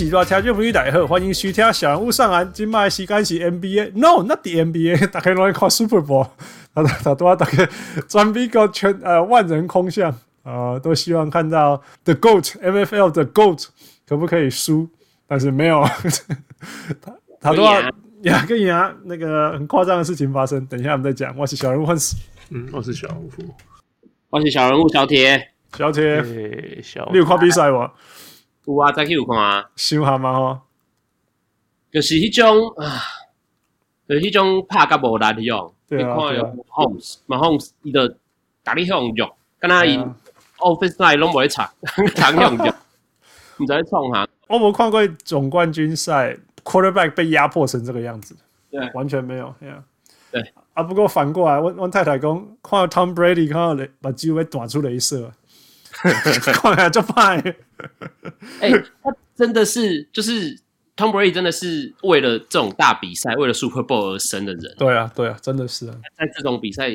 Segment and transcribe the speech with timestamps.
[0.00, 2.50] 各位乡亲喜多听众朋友大家好，欢迎收听小人物上篮。
[2.54, 6.26] 今麦时间是 NBA，No，not the NBA， 大家拢看 Super Bowl，
[6.72, 7.68] 大家大家大家
[8.08, 13.66] 全美国全呃万人空巷，呃都希望看到 The GOAT，MFL 的 GOAT
[14.08, 14.88] 可不可以输？
[15.26, 15.84] 但是没有，
[17.02, 17.82] 他他都要
[18.22, 20.64] 呀跟呀那个很夸张的事情发生。
[20.66, 21.36] 等一下我们再讲。
[21.36, 21.86] 我是小人物，
[22.48, 23.30] 嗯，我是小人物，
[24.30, 27.90] 我是小人物小铁，小铁，欸、小你有看比赛吗？
[28.74, 30.60] 有啊，再去有看啊，想下嘛吼，
[31.90, 33.02] 就是迄种啊，
[34.08, 38.16] 就是迄种拍甲无力迄种，对啊，对啊，Mahomes，Mahomes 伊个
[38.62, 39.98] 打你向用，敢若伊
[40.58, 41.72] Offense line 拢无咧插，
[42.14, 42.66] 常用用，
[43.58, 44.28] 毋知咧创啥。
[44.46, 48.36] 我无看过总冠军赛，quarterback 被压迫成这个样子，
[48.70, 49.82] 对，完全没有，对啊，
[50.30, 50.52] 对。
[50.74, 50.82] 啊。
[50.82, 55.32] 不过反过来，我我太太讲，看到 Tom Brady 看到雷，把机会打出镭射。
[56.52, 57.34] 看来就怕。
[58.60, 58.70] 哎，
[59.02, 60.54] 他真的是就是
[60.96, 64.74] Tom Brady，真的是为了这种大比赛，为了 Super Bowl 而生的人。
[64.78, 65.96] 对啊，对啊，真的是啊。
[66.16, 66.90] 在这种比赛，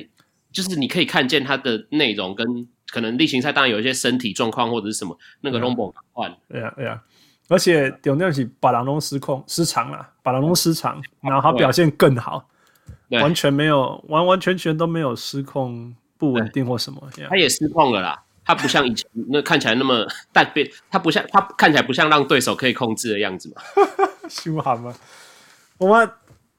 [0.51, 6.35] 就是你可以看见他的内容，跟可能例行赛当然有一些身体状况或者是什么那个 Lombo 换。
[6.47, 7.01] 对啊，对啊。
[7.47, 12.49] 而且重点是把狼龙失控失常了，把狼龙失常，然后他表现更好，
[13.21, 17.07] 完全没有完完全全都没有失控不稳定或什么。
[17.29, 18.23] 他也失控了啦。
[18.45, 23.61] 他不像以前那看起来那么但变，他不像他看起来不像让对手可以控制的样子嘛。
[24.29, 24.95] 凶悍吗？
[25.77, 26.09] 我们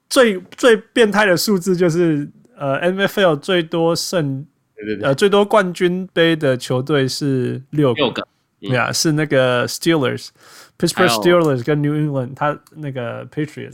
[0.08, 8.28] 最最变态的数字就是呃，NFL 最多胜对对对呃最多冠军杯的球队是六个，六个，
[8.60, 13.72] 对、嗯、啊，是那个 Steelers，Pittsburgh Steelers 跟 New England，他那个 Patriots，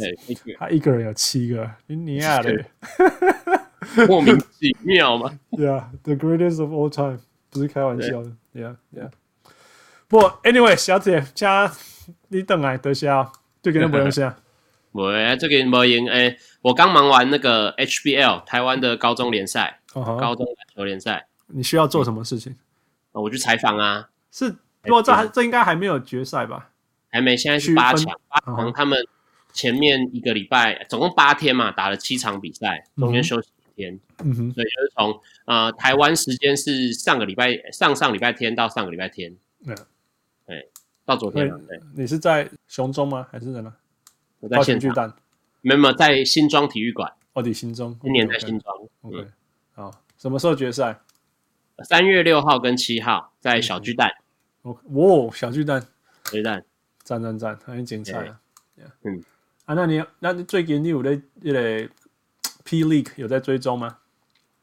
[0.58, 2.64] 他一个人有七个，你亚的，
[4.06, 5.38] 莫名其妙嘛。
[5.50, 7.18] Yeah, the greatest of all time。
[7.52, 9.10] 不是开玩笑的，Yeah Yeah。
[10.08, 11.70] 不，Anyway，小姐加
[12.28, 13.30] 你等来得下，
[13.62, 14.38] 就给他不用下。
[14.92, 20.18] 喂，这个没赢哎，我刚忙完那个 HBL 台湾的高中联赛，uh -huh.
[20.18, 21.28] 高中篮球联赛。
[21.48, 22.56] 你需要做什么事情？
[23.12, 24.08] 我去采访啊。
[24.30, 26.70] 是，不过这还这应该还没有决赛吧？
[27.10, 28.18] 还没，现在是八强。
[28.28, 29.06] 八强，他们
[29.52, 30.88] 前面一个礼拜、uh -huh.
[30.88, 33.50] 总共八天嘛，打了七场比赛，中间休息。
[33.76, 39.76] 天，嗯哼，所以就是从呃台湾时间是上个礼拜上上礼拜天到上个礼拜天，嗯，
[40.46, 40.70] 对，
[41.04, 43.26] 到昨天，对，你是在雄中吗？
[43.30, 43.74] 还是在哪？
[44.40, 45.16] 我在现场，
[45.60, 49.32] 没有没有在新庄体育馆，哦，对，新庄，今年在新庄，OK，, okay.、嗯、
[49.74, 51.00] 好，什么时候决赛？
[51.84, 54.10] 三月六号跟七号在小巨蛋
[54.62, 55.80] ，OK，哇，小巨蛋，
[56.24, 56.64] 小巨蛋，
[57.02, 58.40] 赞赞赞，很精彩啊。
[59.02, 59.22] 嗯，
[59.64, 61.88] 啊，那你那你最近你有在那个
[62.64, 63.98] ？P League 有在追踪吗？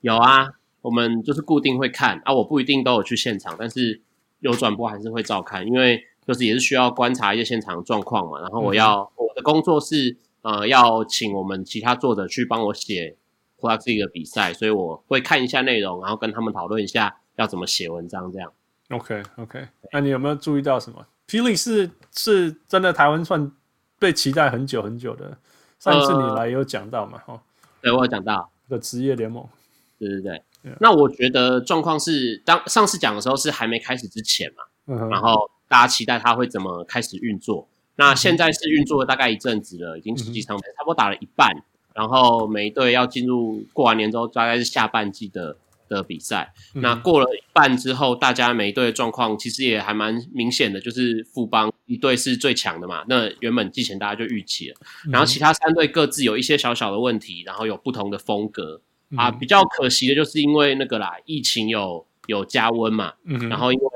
[0.01, 0.47] 有啊，
[0.81, 2.33] 我们就是固定会看啊。
[2.33, 4.01] 我不一定都有去现场，但是
[4.39, 8.39] 有转播还是会照看，因为就是也是需要观察一些现场状况嘛。
[8.39, 13.17] 然后我要、嗯、我的工作是呃要请我们其他作者去帮我写
[13.59, 18.51] Plus League 的比赛，所以我会看一下内容，然后跟他们讨论一下要怎么写文章这样。
[18.91, 23.51] OK OK，那你有没有注意到什么？P League 是是真的台湾算
[23.99, 25.37] 被期待很久很久的，
[25.77, 27.17] 上次你来有讲到嘛？
[27.17, 27.41] 哈、呃。
[27.81, 29.47] 对，我有讲到的职业联盟，
[29.97, 30.41] 对对对。
[30.63, 30.75] Yeah.
[30.81, 35.09] 那我觉得状况是，当上次讲的时候是还没开始之前嘛，uh -huh.
[35.09, 37.67] 然后大家期待他会怎么开始运作。
[37.95, 41.47] 那现在是运作了大概一阵子了，已经实际上差不多打了一半。
[41.49, 41.61] Uh.
[41.93, 45.55] 然后每一队要进入过完年之后，大概是下半季的
[45.89, 46.53] 的比赛。
[46.75, 46.79] Uh.
[46.81, 53.03] 那过了一半之后，大家每一队的状况其实也还蛮明显的，就是富邦一队是最强的嘛。
[53.09, 54.75] 那原本季前大家就预期了，
[55.11, 58.79] 然后其他三队各自有一些小小的问题，然后有不同的风格
[59.17, 59.29] 啊。
[59.31, 63.13] 比较可惜的就是因为那个啦，疫情有有加温嘛，
[63.49, 63.89] 然后因为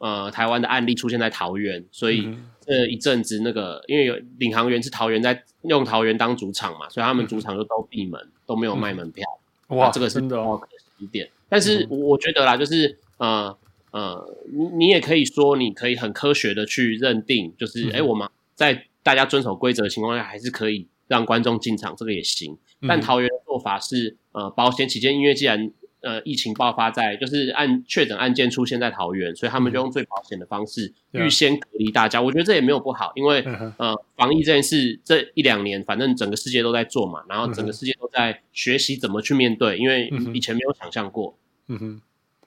[0.00, 2.28] 呃台湾的案例出现在桃园，所以
[2.60, 9.24] 这一阵子那个因为有领航员是桃园在用桃园当主场嘛，所以他们主场就都闭门，都没有卖门票。
[9.68, 11.28] 哇，这个是真的哦，可惜一点。
[11.48, 13.56] 但是我觉得啦，就是呃
[13.92, 22.58] 呃，你你也可以说，你可以很科学的去认定，就是哎、嗯，我们在大家遵守规则的情况下，还是可以让观众进场，这个也行。
[22.86, 25.70] 但桃园的做法是，呃，保险起见，因为既然
[26.02, 32.20] 呃疫情爆发在，就是案确诊案件出现在桃园，所以他们就用最保险的方式预先隔离大家。
[32.20, 33.44] 我觉得这也没有不好，因为
[33.78, 41.36] 呃，防疫这件事这一两年，反正整个世界都在做嘛，然后整个世界都在学习怎么去面对，因为以前没有想象过。
[41.68, 42.00] 嗯哼，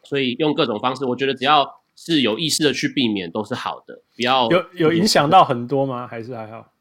[0.03, 4.01] 所以用各种方式，我觉得只要是有意识的去避免，都是好的。
[4.15, 6.07] 不要有有影响到很多吗？
[6.07, 6.71] 还是还好？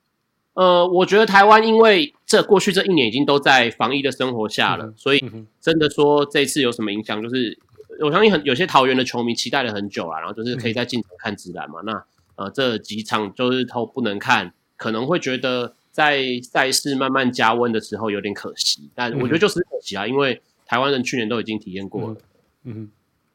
[0.59, 5.25] 呃，我觉得台湾因为这过去这一年已经都在防疫的生活下了，嗯、所以
[5.61, 7.57] 真的说这次有什么影响，就是
[8.01, 11.79] 我相信很有些桃园的球迷期待了很久了，然后就是可以在镜头看直男嘛。
[11.83, 18.91] 嗯、那呃这几场就是都不能看，可能会觉得在赛事慢慢加温的时候有点可惜。
[18.97, 22.17] 但我觉得就是可惜啊，嗯、因为台湾人去年都已经体验过了。
[22.65, 22.91] 嗯，嗯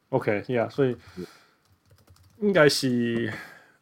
[0.10, 0.98] ，OK，Yeah，、okay, 所以
[2.42, 3.32] 应该是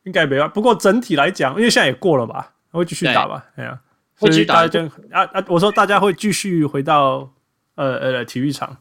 [0.04, 0.48] 应该没有。
[0.50, 3.46] 不过整体来讲，因为现在也过了吧，会继续打吧？
[3.56, 3.82] 哎呀，
[4.18, 5.44] 会继续打就啊啊！
[5.48, 7.32] 我说大家会继续回到
[7.76, 8.78] 呃呃体育场。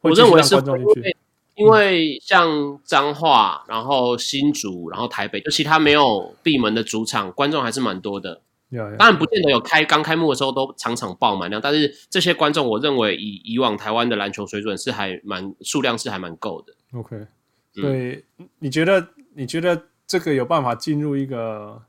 [0.00, 1.16] 我认为是因为，
[1.54, 8.42] 因为像彰化，然后新竹，然后台北，就其他没有闭门的主场，观众还是蛮多的。
[8.98, 16.74] 当然不见得有开刚开幕的时候都场场爆满量，但是这些观众，我认为以以往台湾的篮球水准是还蛮数量是还蛮够的。
[16.92, 17.24] OK，
[17.72, 18.24] 对，
[18.58, 21.80] 你觉得你觉得这个有办法进入一个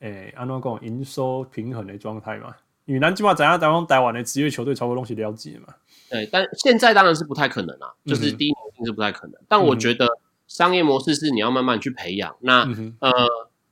[0.00, 2.54] 诶，安怎讲营收平衡的状态嘛？
[2.84, 5.74] 因为咱起码怎样台湾台湾的职业球队超过东西了解嘛。
[6.08, 9.34] 对，但现在当然是不太可能啦，就是第一年一定是不太可能。
[9.34, 10.08] 嗯、但我觉得
[10.46, 12.34] 商业模式是你要慢慢去培养。
[12.40, 13.12] 那、嗯、呃，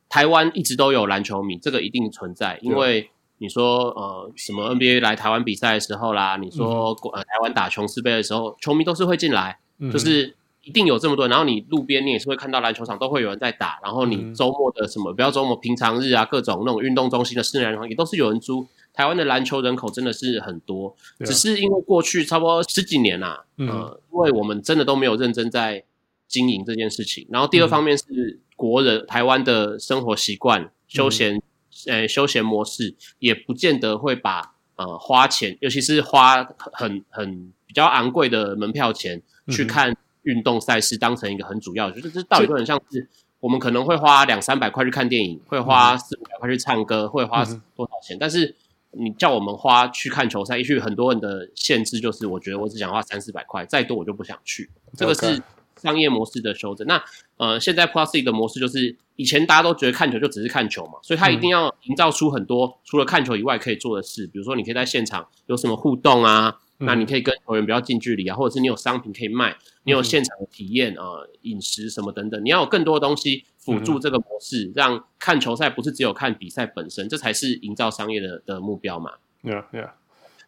[0.08, 2.58] 台湾一直都有篮球迷，这个一定存在。
[2.60, 3.08] 因为
[3.38, 9.58] 你说呃，什么 NBA 来台湾比赛的时候啦，你说呃台湾打琼斯杯的时候，球迷都是会进来，
[9.90, 10.34] 就是
[10.66, 11.30] 一定有这么多人。
[11.30, 18.66] 然后你路边你也是会看到篮球场都会有人在打，然后你周末的什么，不要周末平常日啊，各种那种运动中心的室内篮球也都是有人租。
[18.92, 25.84] 台湾的篮球人口真的是很多，只是因为过去差不多十几年呐，呃，因为我们真的都没有认真在
[26.26, 27.26] 经营这件事情。
[27.30, 31.40] 然后第二方面是国人台湾的生活习惯、休闲
[31.86, 36.42] 呃休闲模式，也不见得会把呃花钱，尤其是花
[36.72, 39.20] 很很比较昂贵的门票钱
[39.50, 39.94] 去看
[40.26, 43.08] 运动赛事当成一个很主要，就是这道理就很像是
[43.40, 47.44] 我们可能会花两三百块去看电影，会花四五百块去唱歌，会花
[47.74, 48.54] 多少钱，但是。
[48.98, 54.70] 你叫我们花去看球赛，也许很多人的限制就是，我觉得我只想花三四百块，再多我就不想去。
[54.96, 55.38] 这个是
[55.76, 56.86] 商业模式的修正。
[56.86, 57.04] 那
[57.36, 66.56] 呃，现在 Plus 的模式就是，以前大家都觉得看球就只是看球嘛，所以他一定要营造出很多除了看球以外可以做的事，比如说你可以在现场有什么互动啊。
[66.78, 71.04] 那你可以跟球员比较近距离啊，或者是你有商品可以卖，你有现场的体验啊，
[71.42, 79.12] 饮食什么等等，你要有更多的东西辅助这个模式，让看球赛不是只有看比赛本身，这才是营造商业的的目标嘛。
[79.42, 79.90] Yeah, yeah.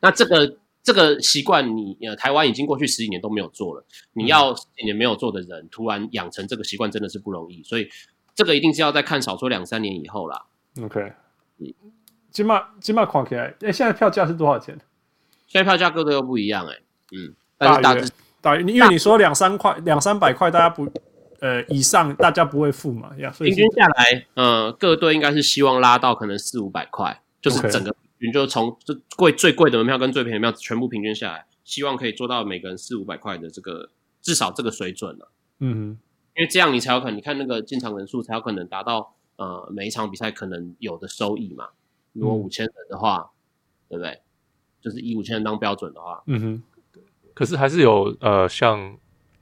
[0.00, 7.62] 那这个这个习惯，你呃台湾已经过去十几年都没有做了，你要十几年没有做的人突然养成这个习惯，真的是不容易。
[7.62, 7.88] 所以
[8.34, 10.44] 这个一定是要在看少说两三年以后啦。
[10.82, 11.12] OK，
[11.58, 11.72] 嗯，
[12.30, 14.78] 今麦今麦看起来，哎，现在票价是多少钱？
[15.48, 16.82] 现在票价各都又不一样哎、欸，
[17.16, 18.04] 嗯，大约
[18.40, 20.88] 大约，因为你说两三块、两三百块，大家不
[21.40, 33.88] 呃以上，大家不会付嘛，呀，所以平均下来，呃，各队应该是希望拉到可能四五百块，就是整个平均就从这贵最贵的门票跟最便宜的门票全部平均下来，希望可以做到每个人四五百块的这个
[34.20, 35.30] 至少这个水准了，
[35.60, 35.98] 嗯，
[36.36, 41.68] 因为这样你才有可能，你看那个进场人数才有可能达到呃每一场比赛可能有的收益嘛，
[42.12, 43.30] 如果五千人的话，
[43.88, 44.20] 嗯、对不对？
[44.88, 46.62] 就是以五千人当标准的话，嗯哼，
[47.34, 48.96] 可是还是有呃像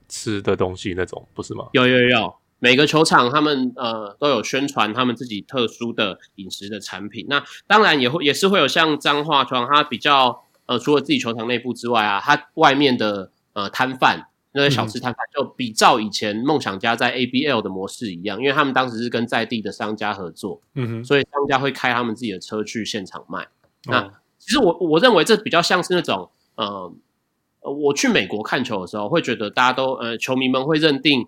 [0.09, 1.67] 吃的东西那种，不是吗？
[1.71, 7.25] 有有有，每个球场他们呃都有宣传他们自己特殊的饮食的产品。
[7.29, 23.47] 那当然也会也是会有像彰化球场，它比较呃除了自己球场内部之外啊，它外面的呃摊贩那些小吃摊贩，就比照以前梦想家在 ABL 的模式一样，因为他们当时是跟在地的商家合作，嗯哼，所以商家会开他们自己的车去现场卖。
[23.85, 26.93] 那、哦其实我我认为这比较像是那种，呃，
[27.61, 31.27] 我去美国看球的时候，会觉得大家都呃，球迷们会认定，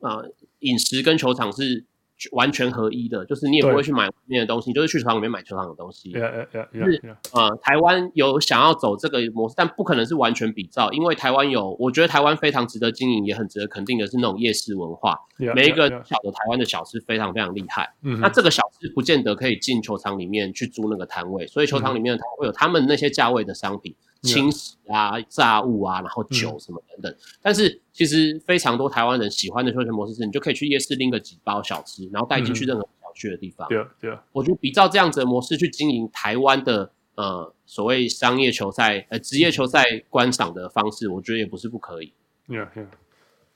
[0.00, 0.30] 呃，
[0.60, 1.84] 饮食跟球场是。
[2.32, 6.12] 完全合一的，就是你也不会去买外面的东西，就是去球场里面买球场的东西。
[6.12, 15.18] Yeah, yeah, yeah, 就是呃，台湾有想要走这个模式，但不可能是完全比照，因为台湾有，我觉得台湾非常值得经营，也很值得肯定的是那种夜市文化。
[15.54, 17.94] 每一个小的台湾的小吃非常非常厉害。
[18.02, 18.18] Yeah.
[18.18, 23.94] 那这个小吃不见得可以进球场里面去租那个摊位，所以球场里面的摊位会有他们那些价位的商品。
[24.22, 33.68] 轻食啊，炸物啊，然后酒什么等等，嗯、但是其实非常多台湾人喜欢的休闲模式是，你就可以去夜市拎个几包小吃，然后带进去任何想去的地方。
[33.68, 34.22] 对啊，对啊。
[34.32, 42.12] 我觉得比照这样子的模式去经营台湾的呃所谓商业球赛呃职业球赛观赏的方式，我觉得也不是不可以。
[42.46, 42.90] 对啊，对啊。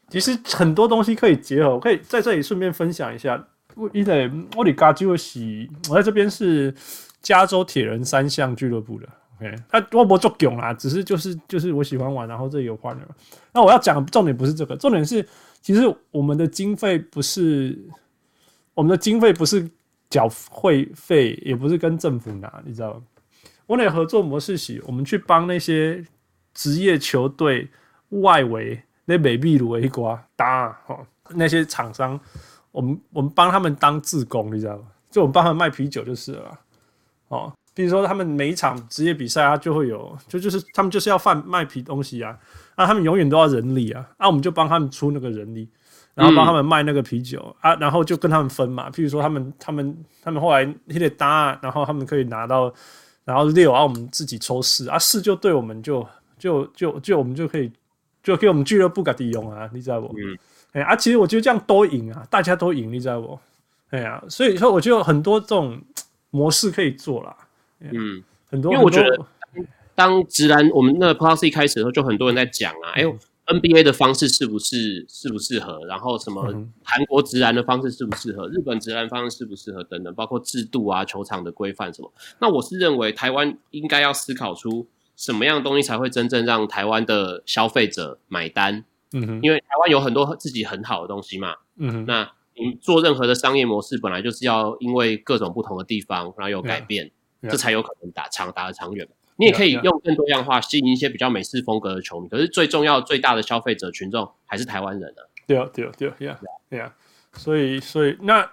[0.09, 3.49] 其实很多东西可以结合，我可以在这里顺便分享一下。
[3.75, 6.75] 我因为我的家就是我在这边是
[7.23, 9.09] 加州铁人三项俱乐部的。
[9.68, 13.08] 他我不做囧啊，只是就是就是我喜欢玩，然后这里有换的。
[13.52, 15.26] 那我要讲的重点不是这个，重点是
[15.61, 17.78] 其实我们的经费不是
[18.75, 19.68] 我们的经费不是
[20.11, 23.02] 缴会费，也不是跟政府拿，你知道吗？
[23.66, 26.04] 我那合作模式是，我们去帮那些
[26.52, 27.68] 职业球队
[28.11, 30.99] 外围那美币鲁一瓜打哈，
[31.30, 32.18] 那些厂商
[32.70, 34.84] 我们我们帮他们当自工，你知道吗？
[35.11, 36.61] 就我们帮他们卖啤酒就是了，
[37.28, 42.38] 哦，比如说他们每一场职业比赛啊，就会有，就就是他们就是要贩卖皮东西啊，
[42.76, 45.66] 那他们永远都要人力啊，那我们就帮他们出那个人力，
[46.14, 52.72] 然后帮他们卖那个啤酒、嗯、啊，然后就跟他们分嘛，譬如说他们他们他们后来你得搭，然后他们可以拿到，
[53.24, 56.06] 然后六啊，我们自己抽四啊，四就对我们就
[56.38, 57.72] 就就就我们就可以
[58.22, 60.08] 就给我们俱乐部给抵用啊，你知道不？
[60.18, 60.36] 嗯，
[60.72, 63.38] 哎啊，其实我觉得这样都赢啊，大家都赢，你知道不？
[63.90, 65.80] 对呀、啊，所以说我觉得很多这种
[66.30, 67.34] 模式可以做啦。
[67.92, 69.26] 嗯，很多，因为我觉得
[69.94, 75.84] 当直男我们那个 Plus 一开始的时候，就很多人在讲啊，哎、嗯、NBA 的方式适不适适不适合？
[75.86, 76.42] 然后什么
[76.82, 78.48] 韩国直男的方式适不适合？
[78.48, 79.82] 日本直男方式适不适合？
[79.84, 82.12] 等等，包括制度啊、球场的规范什么。
[82.40, 84.86] 那我是认为台湾应该要思考出
[85.16, 88.84] 什么样的东西才会真正让台湾的消费者买单。
[89.12, 91.54] 嗯哼，因为台湾有很多自己很好的东西嘛。
[91.76, 92.30] 嗯哼，那。
[92.54, 97.10] 你做任何的商业模式，本来就是要因为各种不同的地方，然后有改变.
[97.42, 99.06] 这才有可能打长打得长远。
[99.37, 105.20] 你也可以用更多样化吸引一些比较美式风格的球迷，可是最重要、最大的消费者群众还是台湾人啊。
[105.46, 106.38] 对啊，对啊，对啊，对啊，
[106.70, 106.94] 对啊。
[107.32, 108.49] 所以，所以那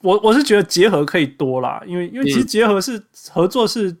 [0.00, 3.94] 我我是觉得结合可以多啦，因为因为其实结合是合作是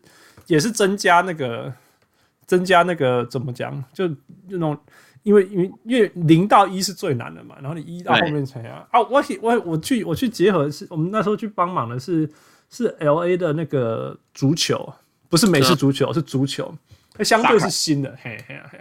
[0.46, 1.72] 也是增加那个
[2.46, 4.08] 增加那个怎么讲，就
[4.48, 4.76] 那种。
[5.22, 9.00] 因为因为因为零到一是最难的嘛，然后你一到后面才啊啊！
[9.00, 12.30] 我我我去我去结合是我们那时候去帮忙的是
[12.70, 14.92] 是 L A 的那个足球，
[15.28, 16.74] 不是美式足球，是足球，
[17.14, 18.78] 它相对是新的，嘿嘿嘿。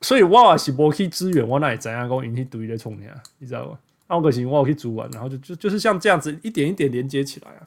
[0.00, 2.98] 所以我也是无去支援，我那也怎样跟我引起独立的冲
[3.38, 3.76] 你知道不？
[4.08, 7.66] 那我可行，我有去组完，然后就就就是像这样子一点一点连接起来啊。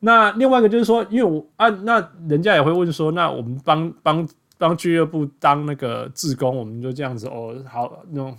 [0.00, 4.28] 那另外一个就是说，因为我啊，那人家也会问说，那我们帮帮。
[4.60, 8.36] 帮俱乐部当那个志工，我们就这样子哦，好那种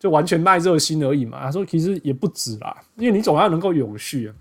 [0.00, 1.40] 就完全卖热心而已嘛。
[1.42, 4.32] 他说其实也不止啦，因为你总要能够永续。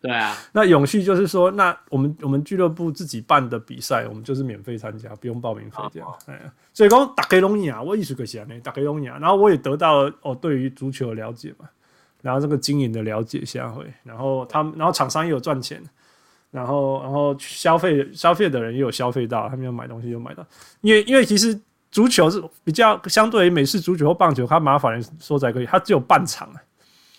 [0.00, 6.08] 对啊，那永续就是说，那我们我们俱乐部自己办的比赛，我们就是免费参加，不用报名费这样。
[6.26, 9.10] 哎、哦，所以讲大家拢赢，我意思就是呢，大家拢赢。
[9.20, 11.68] 然后我也得到了哦，对于足球的了解嘛，
[12.22, 15.82] 然后这个经营的了解下回，然后他们，然后厂商也有赚钱。
[16.52, 20.44] 然后，然后消费消费的人也有消费到，他们要买东西就买到。
[20.80, 21.56] 因为，因为其实
[21.92, 26.52] 足球是比较相对于美式足球或棒球，它麻烦的所在可以，它只有半场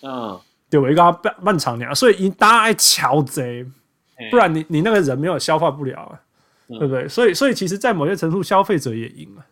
[0.02, 0.38] 嗯，
[0.72, 3.62] 对，我一个半半场那样，所以一大爱乔贼，
[4.30, 6.18] 不然你你那个人没有消化不了啊，
[6.68, 7.06] 嗯、对不对？
[7.06, 9.44] 所以，所以其实，在某些程度，消费者也赢了，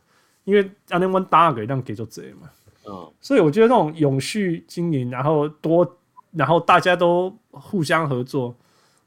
[0.45, 2.49] 因为让那们大给让给就贼嘛。
[2.87, 5.99] 嗯，所以我觉得那种永续经营，然后多，
[6.33, 8.57] 然后大家都互相合作。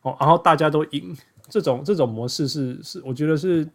[0.03, 1.17] 哦，然后大家都赢，
[1.49, 3.67] 这种这种模式是是，我觉得是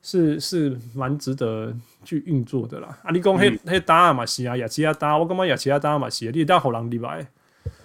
[0.00, 2.96] 是是蛮值得去运作的啦。
[3.02, 7.26] 啊，你讲迄迄单嘛是啊，亚齐亚单，我感觉亚齐亚单嘛是啊，你当互人礼拜，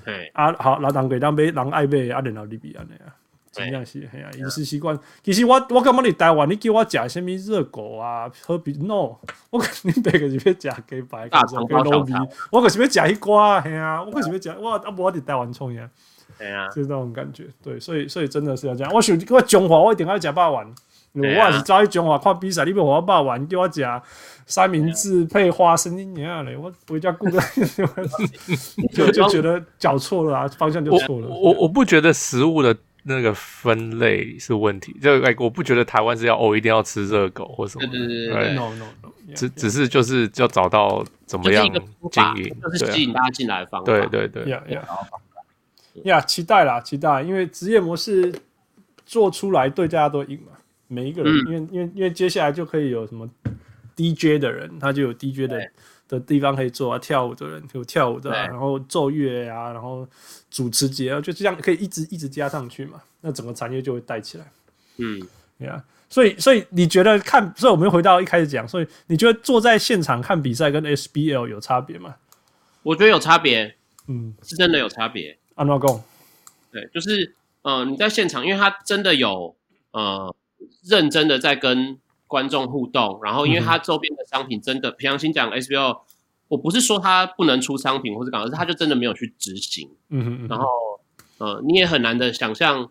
[0.05, 3.15] 哎，啊好，老当给当买，人爱买，啊然后你比安尼啊，
[3.51, 4.97] 真正是系啊，饮食习惯。
[5.21, 9.15] 其实我我感觉你台湾，你叫我食什物热狗啊，何必 no？
[9.49, 15.89] 我肯定别个是要食鸡排，大肠包小肠，我可是要食迄瓜，系啊，我可是要食，我啊无我伫台湾创业。
[16.37, 18.91] 对啊，就是那种感觉，对，所以所以真的是要这样。
[18.91, 20.73] 我想我中华，我一定要吃霸王。
[21.13, 23.81] 我也是早去中华看比赛，你不我爸玩，叫我吃
[24.45, 26.57] 三明治配花生你娘嘞。
[26.57, 27.39] 我回家顾着，
[28.91, 31.27] 就就觉得搞错了啊，方向就错了。
[31.27, 37.87] 我我，我不觉得食物的那个分类是问题，就哎，我不觉得台湾是要哦一定要吃热狗或什么。
[37.87, 41.63] 对对对对，no no no，只只是就是要找到怎么样
[42.11, 43.85] 经营，就是吸引大家进来的方法。
[43.85, 44.49] 对对对。
[44.49, 44.61] 呀
[46.03, 47.21] ，yeah, 期待啦，期待！
[47.21, 48.33] 因为职业模式
[49.05, 50.47] 做出来，对大家都赢嘛。
[50.87, 53.29] 每一个人，嗯、因为因为因为接下来就可以有什么
[53.95, 55.71] DJ 的人，他就有 DJ 的
[56.07, 56.99] 的地方可以做啊。
[56.99, 60.07] 跳舞的人有跳舞的、啊，然后奏乐啊，然后
[60.49, 63.01] 主持节啊，就这样可以一直一直加上去嘛。
[63.21, 64.45] 那整个产业就会带起来。
[64.97, 65.19] 嗯，
[65.57, 72.15] 对啊，所以所以你觉得看，所以我们回到一开始讲，所以你觉得坐在现场看比赛跟 SBL 有差别吗？
[72.83, 73.75] 我觉得有差别，
[74.07, 75.37] 嗯，是真的有差别。
[75.55, 76.03] 安怎讲？
[76.71, 79.55] 对，就是呃，你在现场，因为他真的有
[79.91, 80.35] 呃
[80.83, 86.01] 认真的在跟观众互动，然后因为他周边的商品真的，平常心讲 SBL，
[86.47, 89.89] 我不是说他不能出商品或者干嘛，而是他就真的没有去执行。
[90.09, 90.47] 嗯哼嗯。
[90.47, 90.67] 然后
[91.37, 92.89] 呃，你也很难的想象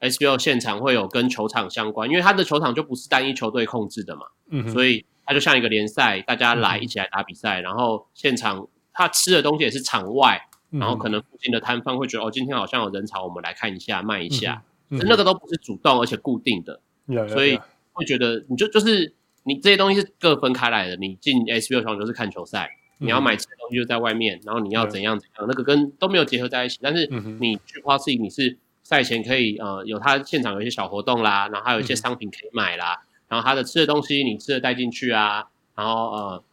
[0.00, 4.26] SBL 现场会有跟球场相关，因为他的球场就不是单一球队控制的嘛。
[4.50, 4.72] 嗯哼。
[4.72, 10.48] 所以他就像一个联赛，大家来一起来打比赛，然后现场他吃的东西也是场外。
[10.70, 14.64] 然后可能附近的摊贩会觉得哦，今天好像有人潮，我们来看一下，卖一下。
[14.88, 17.58] 那个都不是主动而且固定的，嗯、所以
[17.92, 19.12] 会觉得你就就是
[19.44, 20.96] 你这些东西是各分开来的。
[20.96, 26.78] 你进 SBL 场就是看球赛，你要买吃的东西就在外面，然后你要怎样怎样，那个跟都没有结合在一起。
[26.82, 27.06] 但是
[27.40, 36.44] 你去 Plus 你是赛前可以呃有他现场有一些小活动啦，然后还有一些商品可以买啦，然后他的吃的东西你吃的带进去啊，然后呃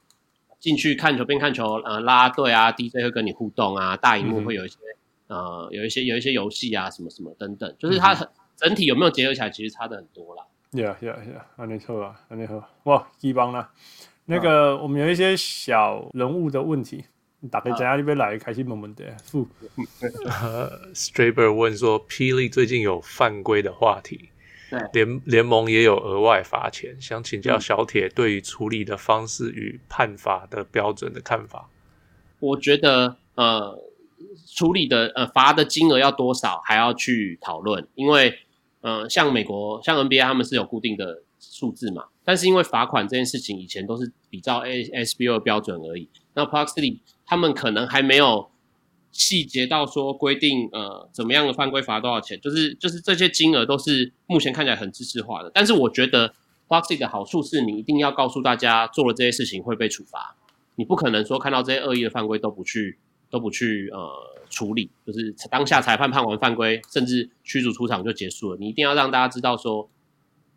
[0.59, 4.77] 进去看球边看球，呃拉队啊，DJ 会跟你互动啊，大荧幕会有一些
[5.27, 8.13] 呃有一些有一些游戏啊什么什么等等，就是它
[8.61, 10.43] 整体有没有结合起来，其实差的很多啦。
[10.71, 13.71] Yeah yeah yeah，安尼好啊，安尼好，哇，一帮啦。
[14.25, 17.03] 那个，我们有一些小人物的问题，
[17.49, 19.03] 大概在哪里边来开始问问题。
[19.23, 19.45] 负，
[20.93, 24.29] Straber 问说，霹雳最近有犯规的话题，
[24.69, 31.67] 对，联联盟也有额外罚钱，想请教小铁对于处理的方式与判罚的标准的看法。
[32.39, 33.77] 我觉得，呃，
[34.55, 38.33] 处理的呃罚的金额要多少还要去讨论，因为，
[38.81, 42.05] 呃，像美国像 NBA 他们是有固定的数字嘛。
[42.23, 48.49] 但是因为罚款这件事情以前都是比照 A S B O 标准而已，那 Plus League 他们可能还没有
[49.11, 55.51] 细节到说规定呃怎么样的犯规罚多少钱，就是就是这些金额都是目前看起来很知识化的。
[55.53, 56.33] 但是我觉得
[56.67, 60.37] Plus League 的好处是你一定要告诉大家做了这些事情会被处罚，
[60.75, 62.99] 你不可能说看到这些恶意的犯规都不去
[63.31, 64.11] 都不去呃
[64.51, 69.89] 处理，就是当下裁判判完犯规甚至驱逐出场就结束了，你一定要让大家知道说，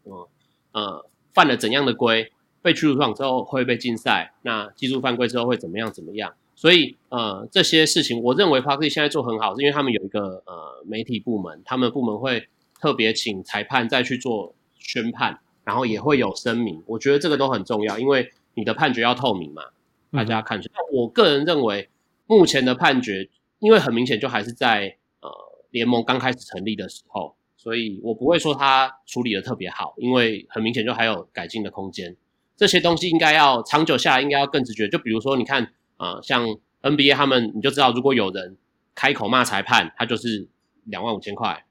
[0.05, 0.83] 嗯呃。
[0.83, 2.31] 呃犯了怎样的规，
[2.63, 6.33] 被驱逐出场之后会被禁赛，那技术犯规之后会怎么样怎么样？
[6.55, 12.47] 所以呃这些事情，我认为 Plus League 现在做很好，是因为他们有一个呃媒体部门，他们部门会
[12.81, 16.81] 特别请裁判再去做宣判，然后也会有声明。
[16.87, 19.65] 我觉得这个都很重要，因为你的判决要透明嘛，
[20.13, 20.79] 大家看出来。
[20.79, 21.89] 嗯、我个人认为，
[22.27, 25.31] 目前的判决，因为很明显就还是在呃
[25.71, 27.37] 联盟刚开始成立的时候。
[27.57, 32.15] 所以我不会说他处理的特别好，因为很明显就还有改进的空间。
[32.59, 34.87] 这些东西应该要长久下来，应该要更直觉。
[34.87, 36.47] 就比如说，你看，呃，像
[36.83, 38.59] NBA 他们，你就知道，如果有人
[38.95, 40.47] 开口骂裁判，他就是
[40.85, 41.65] 两万五千块，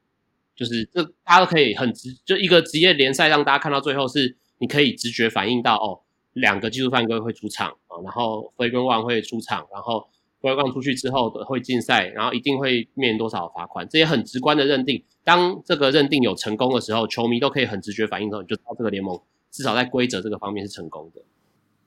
[0.55, 6.01] 就是这大家都可以很直，就一个职业联赛让大家看到最后是，你可以直觉反应到哦，
[6.33, 10.09] 两个技术犯规会出场啊，然后回归王会出场，然后。
[10.43, 15.01] 外放出去之后的会禁赛，然后一定会面临多少罚款，这些很直观的认定。
[15.23, 19.17] 当这个认定有成功的时候，球迷都可以很直觉反应的时候，你就知道这个联盟
[19.51, 21.21] 至少在规则这个方面是成功的。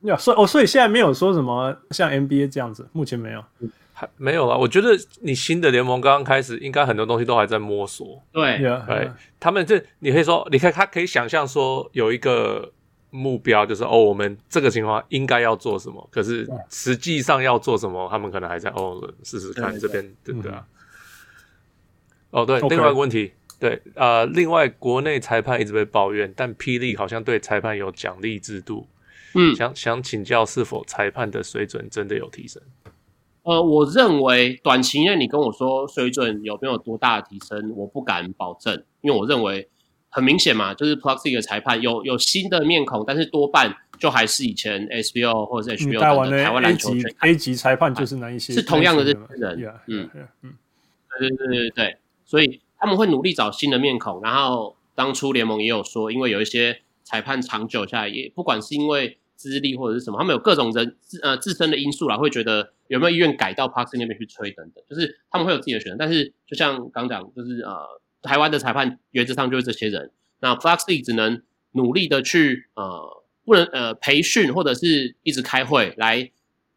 [0.09, 3.45] 呀，所以哦，所以现在没有说什么像 NBA 这样子，目前没有，
[3.92, 4.57] 还没有啊。
[4.57, 8.23] 我觉得你新的联盟刚刚开始，应该很多东西都还在摸索。
[8.33, 12.73] 对，对，他们这你可以说，你可以他可以想象说有一个。
[13.11, 16.07] 目标就是哦，我们这个情况应该要做什么？
[16.11, 20.66] 可是实际上要做什么，他们可能还在哦，试试看这边对不对啊？
[22.31, 28.87] 哦，对，另外一个问题，对，呃，另外国内裁判一直被抱怨，但霹雳好像对裁判有奖励制度，
[29.35, 32.62] 嗯，想想请教是否裁判的水准真的有提升？
[33.42, 39.69] 呃，我认为短期内你跟我说水准有没有多大的提升，我不敢保证，因为我认为。
[40.17, 45.93] 很明显嘛，就是 League 的裁判有有新的面孔，但是多半就还是以前 SBO 或者是 HBO
[46.31, 50.09] 的台湾篮球圈 A 级裁判就是那一些，是同样的这些人，嗯
[50.41, 50.55] 嗯，
[51.19, 54.23] 对对对对对，所以他们会努力找新的面孔。
[54.23, 65.97] 然后当初联盟也有说，因为有一些裁判长久下来，也不管是因为资历或者是什么，他们有各种人自呃自身的因素啦，会觉得有没有意愿改到 League 那边去吹等等，就是他们会有自己的选择。
[65.99, 68.01] 但是就像刚讲，就是呃。
[68.27, 70.11] 台湾的裁判原则上就是这些人，
[70.41, 71.41] 那 Plus League 只能
[71.73, 76.31] 努力的去呃，不能呃培训或者是一直开会来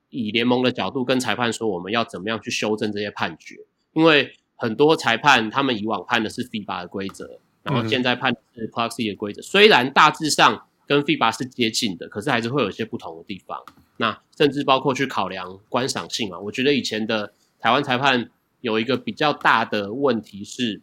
[0.10, 3.56] 以联盟的角度跟裁判说我们要怎么样去修正这些判决，
[3.94, 13.58] 因为很多裁判他们以往判的是 FIBA 的规则，然后现在判的是 Plus League 的规则，虽然大致上跟 FIBA 是接近的，可是还是会有一些不同的地方。
[13.98, 18.30] 那甚至包括去考量观赏性嘛，我觉得以前的台湾裁判
[18.62, 20.82] 有一个比较大的问题是。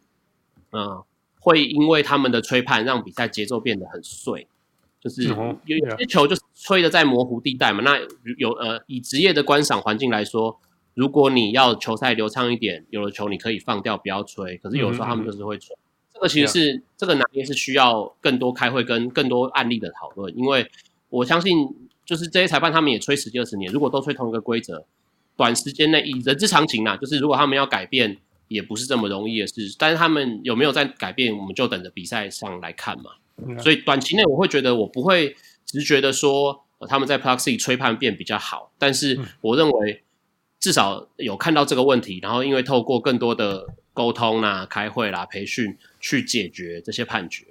[0.76, 1.02] 嗯，
[1.40, 4.46] 会因为他们的吹判让比赛节奏变得很碎，
[5.00, 7.80] 就是有有些球就是吹的在模糊地带嘛。
[7.82, 7.98] 那
[8.36, 10.60] 有呃，以职业的观赏环境来说，
[10.92, 14.58] 如果你要球赛流畅一点，有的球你可以放掉不要吹。
[14.58, 15.74] 可是有时候他们就是会吹，
[16.12, 20.36] 这个其实是这个拿捏是需要更多开会跟更多案例的讨论。
[20.36, 20.70] 因为
[21.08, 24.84] 我相信，就是这些裁判他们也吹十几二十年，如果都吹同一个规则，
[25.38, 28.18] 短时间内以人之常情啦，就是如果他们要改变。
[28.48, 33.10] 也不是这么容易的事，但是他们有没有在改变，我们就等着比赛上来看嘛。
[33.46, 40.02] 嗯、所以短期内我会觉得，我不会直觉的说、呃、他们在 League 吹判变比较好，但是我认为
[40.58, 47.44] 至少有看到这个问题，然后因为透过更多的沟通啦、开会啦、培训去解决这些判决。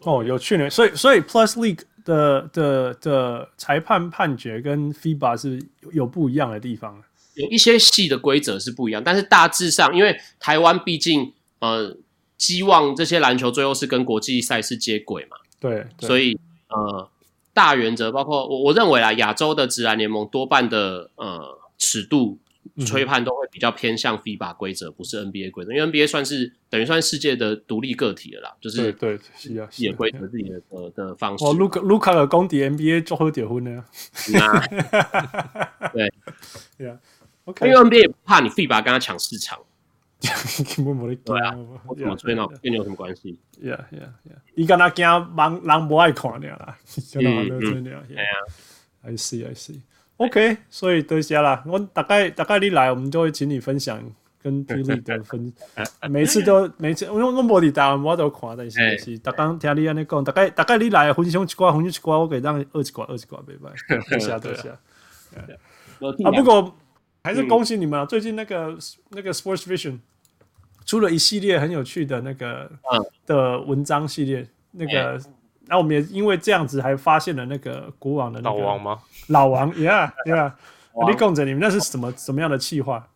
[0.00, 0.70] 哦，有去年。
[0.70, 7.02] 所以所以 Plus League 的的的裁判判决跟 FIBA 是有不一样的地方，
[7.34, 11.96] 有一些细的规则是不一样，但是大致上，因为台湾毕竟呃，
[12.38, 17.08] 希望这些篮球最后是跟国际赛事接轨嘛，对，对，所以呃，
[17.52, 22.38] 大原则包括我我认为啊，亚洲的职篮联盟多半的呃尺度。
[22.86, 31.44] 吹判都会比较偏向 FIBA 规则，不是 NBA 规则，因为 NBA 算是等于算世界的独立个体了啦，就是对对是啊，也规则自己的的的方式。
[31.44, 33.84] 哦，卢卡卢卡尔公敌 NBA 做好结婚呢？
[35.92, 36.12] 对，
[36.78, 36.96] 对啊
[37.46, 39.58] 因为 NBA 也不怕你 FIBA 跟他抢市场，
[41.24, 42.46] 对啊，我怎么吹呢？
[42.62, 46.76] 跟你有什么关系？Yeah yeah yeah，你跟他讲，人人不爱看你啦，
[47.16, 48.02] 嗯 嗯，对啊
[49.02, 49.80] ，I see I see。
[50.18, 51.64] OK，所以多谢啦。
[51.66, 54.00] 我大概大概你来，我们就会请你分享
[54.40, 55.52] 跟 D League 的分。
[56.08, 60.22] 每次都每次，因为我无伫台湾，我都看，但是是逐工听你安尼讲。
[60.22, 63.72] 大概大概你来分享一寡，分享一寡，我给让二一寡，二一寡，拜拜。
[64.08, 64.68] 多谢多谢。
[64.68, 64.78] 啊，
[65.98, 66.72] 不过
[67.24, 68.04] 还是恭喜你们啊！
[68.06, 68.76] 最近那个
[69.10, 69.98] 那个 Sports Vision
[70.84, 72.70] 出了一系列很有趣的那个
[73.26, 75.20] 的文章系列，那个。
[75.68, 78.98] 那、啊、我们也因为这样子，还发现了那个国王的那个老王吗？
[79.28, 80.52] 老王，Yeah，Yeah。
[81.08, 83.08] 你讲着，你们那是什么什么样的计划？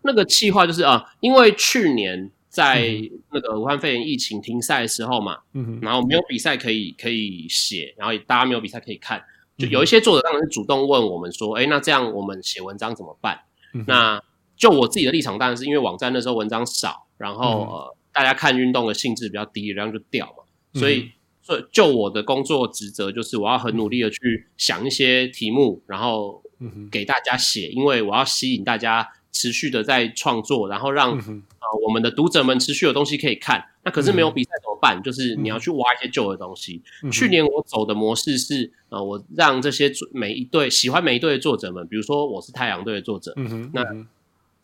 [0.00, 2.88] 那个计划就是啊，因为去年在
[3.30, 9.22] 那个武汉肺炎疫情停赛的时候嘛，嗯哼，然后没有比赛可以可以写，然后大家没有比赛可以看，
[9.56, 13.40] 就有一些作者当然是主动问我们说，哎、欸，那这样我们写文章怎么办？
[13.72, 14.22] 嗯、那
[14.56, 20.44] 就我自己的立场，当然是因为网站那时候文章少，然后、嗯、呃，大家看运动的兴致比较低，然后就掉嘛，
[20.80, 21.10] 所以。
[21.46, 26.42] 所以，就我的工作职责，就是我要很努力的去想一些题目，然后
[26.90, 33.62] 给大家写，因为我要吸引大家持续的在创作，然后让呃我们的读者们持续有东西可以看。
[33.82, 35.02] 那可是没有比赛怎么办？
[35.02, 36.80] 就是你要去挖一些旧的东西。
[37.12, 43.34] 去年我走的模式是，呃，我让这些每一队喜欢每一队的作者们，比如说我是太阳队的作者，
[43.74, 43.84] 那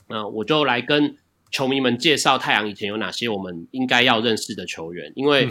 [0.09, 1.14] 那我就来跟
[1.50, 5.48] 球迷们介绍太阳以前有哪些我们应该要认识的球员，因为。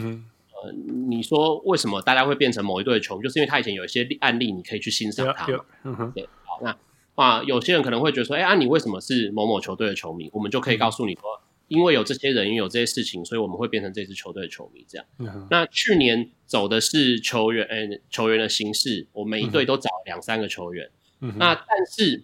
[0.62, 0.73] 呃，
[1.08, 3.23] 你说为什么大家会变成某一队的球迷？
[3.23, 5.47] 就是因为他以前有一些案例，你可以去欣赏他。
[5.86, 6.75] 嗯、对，好，那
[7.21, 10.29] 啊，有些人可能会觉得说，哎、欸，啊，你为什么是某某球队的球迷？
[10.32, 14.86] 我们就可以告诉你说，嗯、因为有这些人，因为有这些事情，所以我们会变成这支球队的球迷。
[14.88, 15.05] 这样。
[15.17, 20.89] 嗯、那去年走的是球员，呃、欸，球员的形式，我每一队都找两三个球员。
[21.21, 22.23] 嗯、那但是，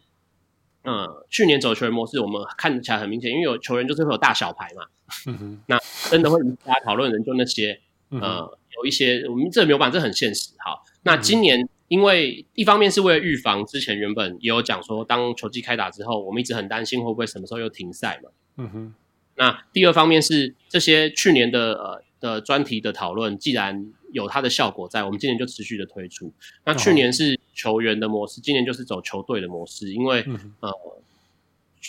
[0.83, 4.85] 嗯、呃，去年走球员模式，我们看起来很明显，因为有球员就是会有大小牌嘛。
[5.27, 5.77] 嗯、那
[6.09, 7.79] 真的会与大家讨论的人就那些。
[8.11, 10.51] 呃，有一些我们这没有办法，这很现实。
[10.63, 18.29] 好，那今年因为一方面是为了预防，之前原本也有讲说，当球季开打之后，我们一直很担心会不会什么时候又停赛嘛。
[18.57, 18.93] 嗯哼。
[19.35, 26.33] 那第二方面是这些去年的呃的专题的讨论，既然有它的效果在，我们今年就持续的推出。
[26.65, 30.25] 那去年是球员的模式，今年就是走球队的模式，因为
[30.59, 30.69] 呃，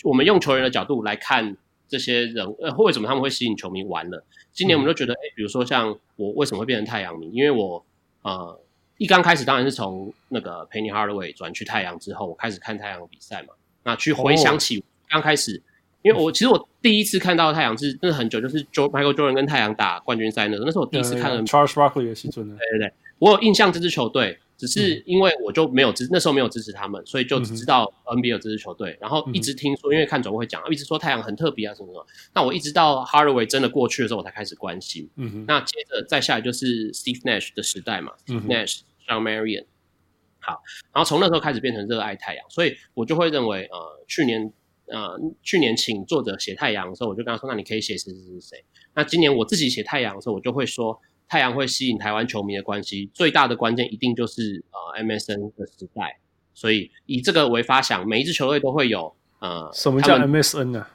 [0.04, 1.56] 我们用球员的角度来看。
[1.88, 4.26] 这些人呃，为什么他们会吸引球迷玩了？
[4.52, 7.30] 今年我们就觉得，哎、嗯，比如说像我为什么会变成太阳迷？
[7.30, 7.86] 因为我
[8.22, 8.60] 呃
[8.98, 13.48] 一刚开始当然是从那个 Penny Hardaway 转去太阳之后，我开始看太阳比赛嘛。
[13.84, 15.62] 那去回想起刚开始，哦、
[16.02, 22.32] 因为我其实我第一次看到太阳是真的很久，就是 Jo Michael Jordan 跟太阳打冠军赛那时候，那是我第一次看到 Charles Barkley 的时候。
[22.32, 24.38] 对对对，我有印象这支球队。
[24.56, 32.06] 只是因为我就没有支，那时候没有支持他们，所以就只知道 NBA 有这支球队，然后一直听说，因为看总会讲，一直说太阳很特别啊什么什么。
[32.32, 35.08] 那我一直到 Hardaway 真的过去的时候，我才开始关心。
[35.16, 39.66] 嗯哼那接着再下来就是 Steve Nash 的时代嘛、嗯、，Steve Nash、Shawn Marion。
[40.38, 44.50] 好，然后从那时候开始变成热爱太阳，所以我就会认为，呃，去年
[44.86, 48.64] 呃去年请作者写太阳的时候，我就跟他说，那你可以写谁谁谁谁。
[48.94, 50.98] 那今年我自己写太阳的时候，我就会说。
[51.28, 56.18] 太阳会吸引台湾球迷的关系，最大的关键一定就是呃 MSN 的时代，
[56.54, 59.68] 所以以这个为发想，每一支球队都会有呃。
[59.74, 60.86] 什么叫 MSN 呢？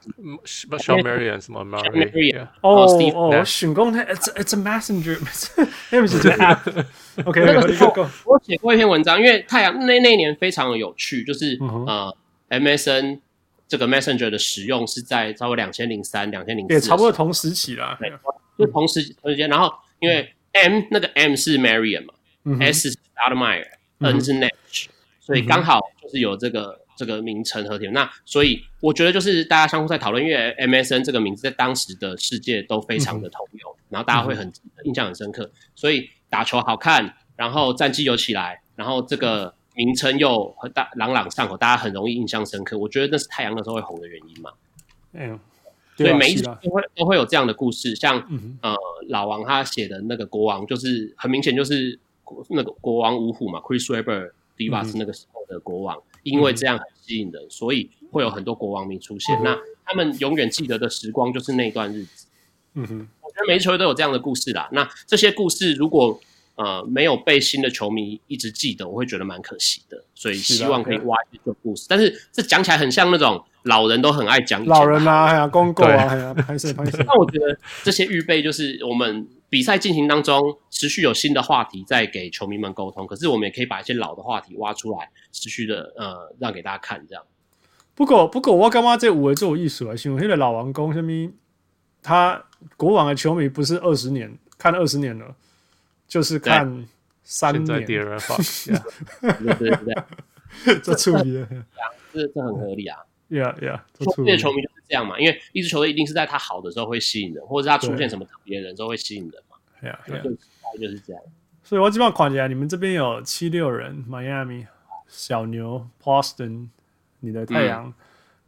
[0.45, 2.47] 什么 Shawn Marion 什么 Marion？
[2.61, 5.19] 哦哦，我选工它，it's it's a messenger，
[5.91, 6.85] 那不是 app。
[7.25, 7.93] OK，那个时候
[8.25, 12.15] 我写过一篇文章，因为太阳那那一年非常的有趣，就是呃
[12.49, 13.19] MSN
[13.67, 18.11] 这个 messenger 的使用是在差不多两千零三、两千零四，也差不多同时期啦，对，
[18.57, 19.69] 就同时同时间，然后。
[20.01, 23.67] 因为 M 那个 M 是 Marion 嘛、嗯、，S 是 Stoudemire、
[23.99, 24.87] 嗯、哼，N 是 Nash，
[25.19, 27.93] 所以刚好就是有这个、这个名称和填。
[27.93, 34.51] 那所以我觉得就是大家相互在讨论，因为 MSN 这个名字在当时的世界都非常的通用，嗯、然后大家会很
[34.83, 42.77] 印象很深刻，所以打球好看，然后战绩有起来，然后这个名称又很大朗朗上口，大家很容易印象深刻。
[42.77, 44.51] 我觉得那是太阳那时候会红的原因嘛。
[45.13, 45.39] 嗯。
[46.01, 48.19] 所以每一集都会都会有这样的故事，像
[48.61, 48.75] 呃
[49.09, 51.99] 老王他写的那个国王，就是很明显就是
[52.49, 59.35] 那个国王五虎嘛，Chris Webber、Divas 那个时候的国王，嗯、因为这样很吸引人，所以会有很多国王迷出现。
[59.39, 62.27] 嗯、那他们永远记得的时光就是那段日子。
[62.73, 64.69] 嗯哼，我觉得每一球队都有这样的故事啦。
[64.71, 66.19] 那这些故事如果
[66.55, 70.03] 呃没有被新的球迷一直记得，我会觉得蛮可惜的。
[70.13, 71.85] 所以希望可以挖一些旧故事。
[71.89, 76.97] 但是这讲起来很像那种老人都很爱讲老人啊，还有公公啊，还有拍摄拍摄。
[77.07, 83.07] 那我觉得这些预备就是我们比赛进行当中持续有新的话题在给球迷们沟通。
[83.07, 87.23] 可是我们也可以把一些老的话题挖出来，持续的呃让给大家看这样。
[87.95, 91.31] 不过不过我感觉这有的做艺术啊，像那个老王公什么
[92.01, 92.43] 他。
[92.77, 95.35] 国王的球迷不是二十年看了二十年了，
[96.11, 96.85] 就是看
[97.23, 97.85] 三年。
[97.85, 98.35] 第二发，
[99.21, 99.69] 对对
[100.65, 101.47] 对，这处理的，
[102.11, 102.99] 这这很合理啊。
[103.29, 109.55] Yeah yeah，球队的球迷就是这样嘛，因为一支球队一定是在他好的时候会吸引人，或者是他出现什么特别的人之后会吸引人嘛。
[109.81, 110.21] Yeah yeah，
[110.77, 111.23] 就是这样。
[111.63, 114.67] 所以我基本上看起来，你们这边有七六人、Miami、
[115.07, 116.67] 小牛、Boston，
[117.21, 117.93] 你的太阳、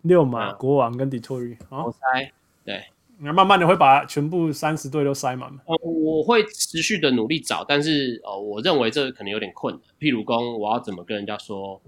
[0.02, 2.30] 六马、国王跟 Detroit 我猜
[2.66, 2.84] 对。
[3.20, 5.60] 那慢慢的会把全部三十队都塞满吗？
[5.66, 9.82] 呃，我会持续的努力找，但是呃，我认为这可能有点困难。
[10.00, 11.82] 譬如说，我要怎么跟人家说，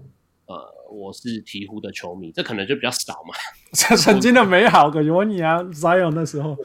[0.46, 0.54] 呃，
[0.90, 3.34] 我是鹈鹕的球迷，这可能就比较少嘛。
[3.96, 6.56] 曾经的美好，可是我你啊，Zion 那时候，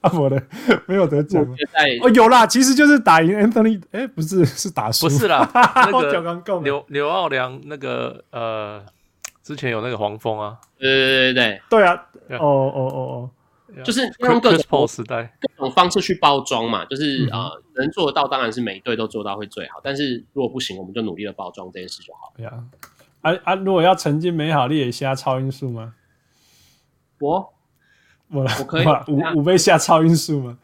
[0.00, 0.42] 啊，我的
[0.86, 1.42] 没有得奖。
[2.02, 8.84] 哦，有啦，其实就是打赢 Anthony，哎，不是，是打输，不是啦，那个 刘刘奥良那个呃。
[9.42, 11.62] 之前有那个黄蜂啊，对对对对。
[11.68, 11.94] 对啊，
[12.38, 13.00] 哦哦哦
[13.74, 15.36] 哦，就是用各种时代。
[15.40, 22.32] 各种方式去包装嘛，就是啊，能做得到当然是每一队都做到会最好，但是如果不行，我们就努力的包装这件事就好。
[22.36, 22.64] 对啊，
[23.22, 25.94] 啊啊，如果要曾经美好，你也下超音速吗？
[27.20, 27.52] 我？
[28.28, 30.58] 我我可以 五五倍下超音速吗？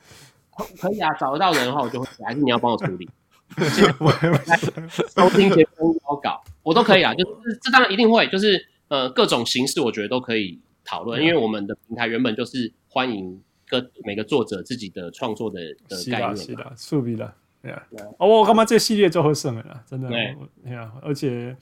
[0.81, 3.09] 可以啊，找得到人的话我就会，还是你要帮我处理？
[5.15, 16.37] 收听节目要稿，我都可以啊，就是这当然一定会，就是呃各种形式，我觉得都可以讨论，因为我们的平台原本就是欢迎各每个作者自己的创作的的概念。
[16.37, 17.83] 是的，是的，的，对啊。
[18.19, 21.57] 哦，我干嘛这系列做后生了，真的，对啊，而且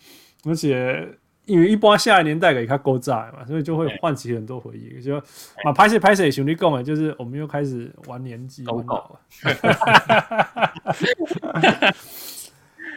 [0.45, 1.09] 而且
[1.47, 5.01] 因为一般下一年代给他勾炸嘛，所以就会唤起很多回忆。
[5.01, 5.17] 就
[5.65, 9.19] 啊，拍摄拍摄兄弟讲的，就是我们又开始玩年纪，玩老了。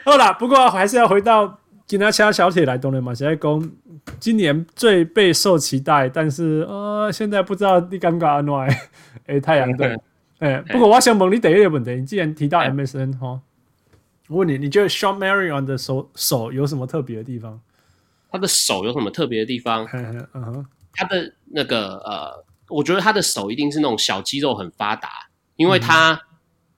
[0.04, 3.14] 好啦，不过还是要回到今天掐小铁来动的嘛。
[3.14, 3.72] 现在讲
[4.20, 8.68] 今年最备受期待，但是呃，现在不知道你感觉安怎样？
[9.28, 9.96] 哎，太阳队。
[10.40, 13.40] 哎，不过我想问你第一个问题，你既然提到 MSN 哈，
[14.30, 17.60] 我问你，你觉得 Shawn Marion 的手手有什么特别的地方？
[18.32, 19.88] 他的手有什么特别的地方？
[20.34, 25.10] 嗯，他的那个呃，我觉得他的手一定是那种小肌肉很发达，
[25.56, 26.14] 因为他。
[26.14, 26.20] 嗯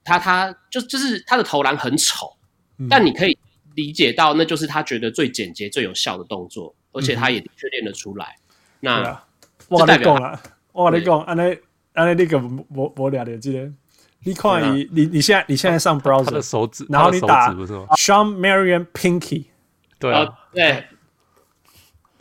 [0.04, 2.36] 他他就就是他的投篮很丑，
[2.78, 3.38] 嗯、但你可以
[3.76, 8.36] 理解到，那就是他觉得最简洁、最有效的动作，而且他也的确练得出来。
[8.80, 9.22] 嗯、那
[9.68, 11.56] 我跟你讲了，我跟你讲，安尼
[11.92, 12.42] 安尼，那个
[12.74, 13.72] 我我俩的记得，
[14.24, 17.54] 你看你你你现在你现在上 browser，他的手指，然后你打
[17.96, 19.44] Shawn Marion Pinky，
[20.00, 20.84] 对啊，对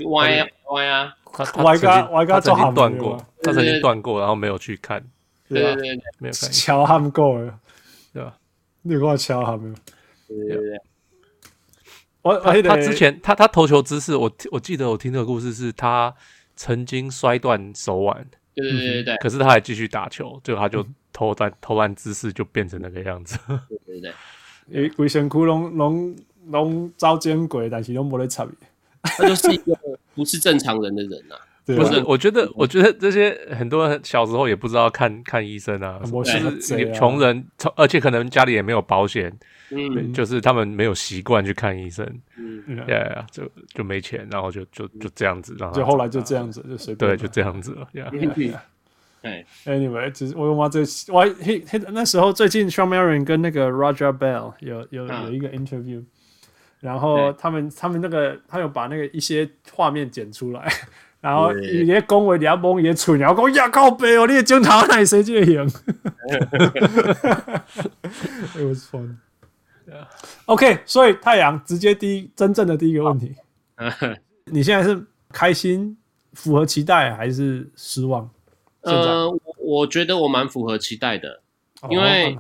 [0.04, 5.04] 啊 Y 啊，他他曾经他曾经断过，他曾经断过，然后没有去看，
[5.48, 7.60] 对对对，没有看，敲他们够了。
[8.14, 8.38] 对吧？
[8.82, 9.76] 你给我敲好没有？
[10.28, 10.82] 对对对。
[12.22, 16.14] 我他他之前他他投球姿势，我我记得我听这个故事是他
[16.56, 18.28] 曾经摔断手腕。
[18.54, 19.16] 对对对对。
[19.18, 23.38] 可是他还继续打球，就他就投篮投篮姿势就变成那个样子。
[23.68, 24.14] 对对对。
[24.72, 26.16] 诶，规身躯拢拢
[26.48, 28.54] 拢遭奸鬼，但是拢没得差别。
[29.04, 29.78] 他就是一个
[30.16, 31.36] 不是正常人的人 呐。
[31.64, 36.24] 不是，我觉得，我觉得这些很多人小时候也不知道看看医生啊，就
[36.60, 39.32] 是穷人，而且可能家里也没有保险，
[39.70, 43.44] 嗯，就是他们没有习惯去看医生，嗯，对啊，就
[43.76, 47.88] 就没钱，然后就就就这样子，然后就后来就这样子，就随便，对，就这样子了，
[49.22, 50.80] 对，Anyway，只是我用嘛这
[51.14, 56.04] 我嘿嘿那时候最近 Shawn Marion 跟那个 Roger Bell 有有有一个 interview，
[56.82, 60.70] 然后他们他们那个他有把那个一些画面剪出来。
[61.22, 65.70] 然后伊咧讲话，俩蒙也蠢，然后讲呀靠背哦，你的镜头哪谁最赢
[68.56, 69.18] ？It was fun.
[70.46, 73.36] OK，所以太阳直接第一真正的第一个问题，
[74.46, 75.96] 你现在是开心、
[76.34, 78.28] 符合期待还是失望？
[78.82, 81.44] 呃，我觉得我蛮符合期待的，
[81.92, 82.36] 因为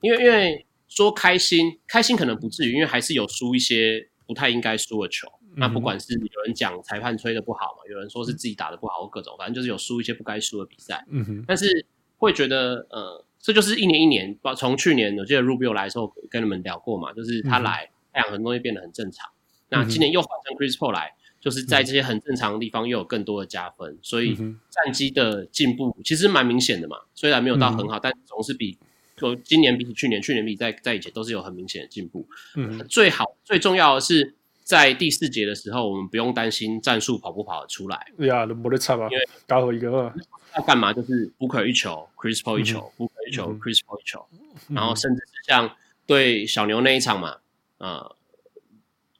[0.00, 5.26] 因为因为说开心，开心可能不至于，因为还是有输一些不太应该输的球。
[5.56, 11.04] 那不管是有人讲裁判吹的不好嘛，有人说是自己打的不好，或各种，反正就是有输一些不该输的比赛。
[11.10, 11.44] 嗯哼。
[11.46, 19.28] 但是会觉得，呃，这就是一年一年，从去年我记得 Rubio 来的时候跟你们聊过嘛，就是他来、嗯、太阳很多东西变得很正常。
[19.68, 26.96] 那今年又换成 Chris Paul 来，就是在这些很正常的地方又有更多的加分，所以战绩的进步其实蛮明显的嘛。
[27.14, 28.76] 虽然没有到很好，但总是比
[29.16, 32.26] 就今年比起去年，去年比在在以前都是有很明显的进步。
[32.56, 38.06] 嗯，最好最重要的是在第四节的时候，我们不用担心战术跑不跑得出来。
[38.16, 39.08] 对啊，没得差吧？
[39.10, 40.12] 因为打好一个
[40.56, 40.92] 要干嘛？
[40.92, 44.26] 就是 Booker 一球，Chris Paul 一球，Booker 一球，Chris Paul 一球，
[44.68, 47.36] 然后甚至是像对小牛那一场嘛，
[47.78, 48.16] 呃。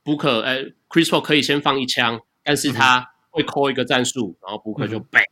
[0.04, 0.59] Booker 哎
[0.90, 5.24] ，Chris Paul 可以先放一枪，但是他会 call 一个战术，嗯、然后 Booker 就 bang，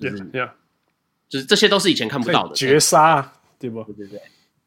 [0.00, 0.52] 对呀，对呀，
[1.28, 3.82] 就是这些都是以前看不到的绝杀，对不？
[3.84, 4.20] 对对对，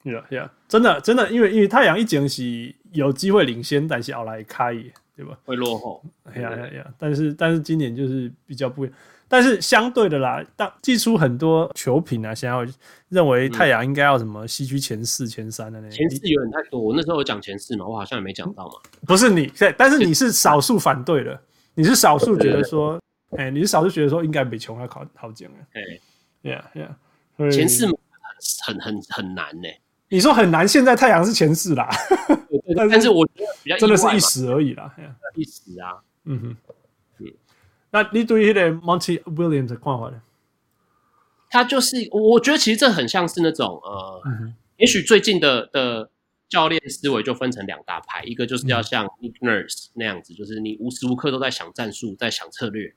[0.03, 4.73] 对呀对呀，真的真的，因为因为太阳一整是有机会领先，但是后来开，
[5.15, 5.37] 对吧？
[5.45, 8.97] 会落后，哎呀呀呀，但是但是今年就是比较不一样。
[9.29, 12.65] 但是相对的啦，当寄出很多球评啊，想要
[13.09, 16.79] 认为太阳应该要什么西区前四、前三的那前四有点太多。
[16.79, 18.75] 我那时候有讲前四嘛，我好像也没讲到嘛。
[19.05, 21.37] 不是你，对，但是你是少数反对的，
[21.75, 22.97] 你是少数觉得说，
[23.31, 25.59] 哎，你是少数觉得说应该比琼要考好讲啊。
[25.73, 26.01] 对
[26.49, 26.63] ，Yeah
[27.37, 27.85] Yeah，前四
[28.65, 29.67] 很很很难呢。
[30.09, 31.89] 你说很难，现在太阳是前四啦，
[32.89, 34.93] 但是我觉得比较真的是一时而已啦，
[35.35, 36.57] 一时啊，嗯哼。
[37.89, 40.21] 那你对于那个 Monty Williams 的看法呢？
[41.49, 44.21] 他就是，我觉得其实这很像是那种呃，
[44.75, 46.09] 也许最近的的
[46.49, 52.93] 教练思维就分成两大派，一个就是要像 Nick Nurse 那样子，就是你无时无刻都在想战术，在想策略。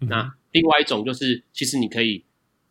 [0.00, 2.24] 嗯、那另外一种就是，其实你可以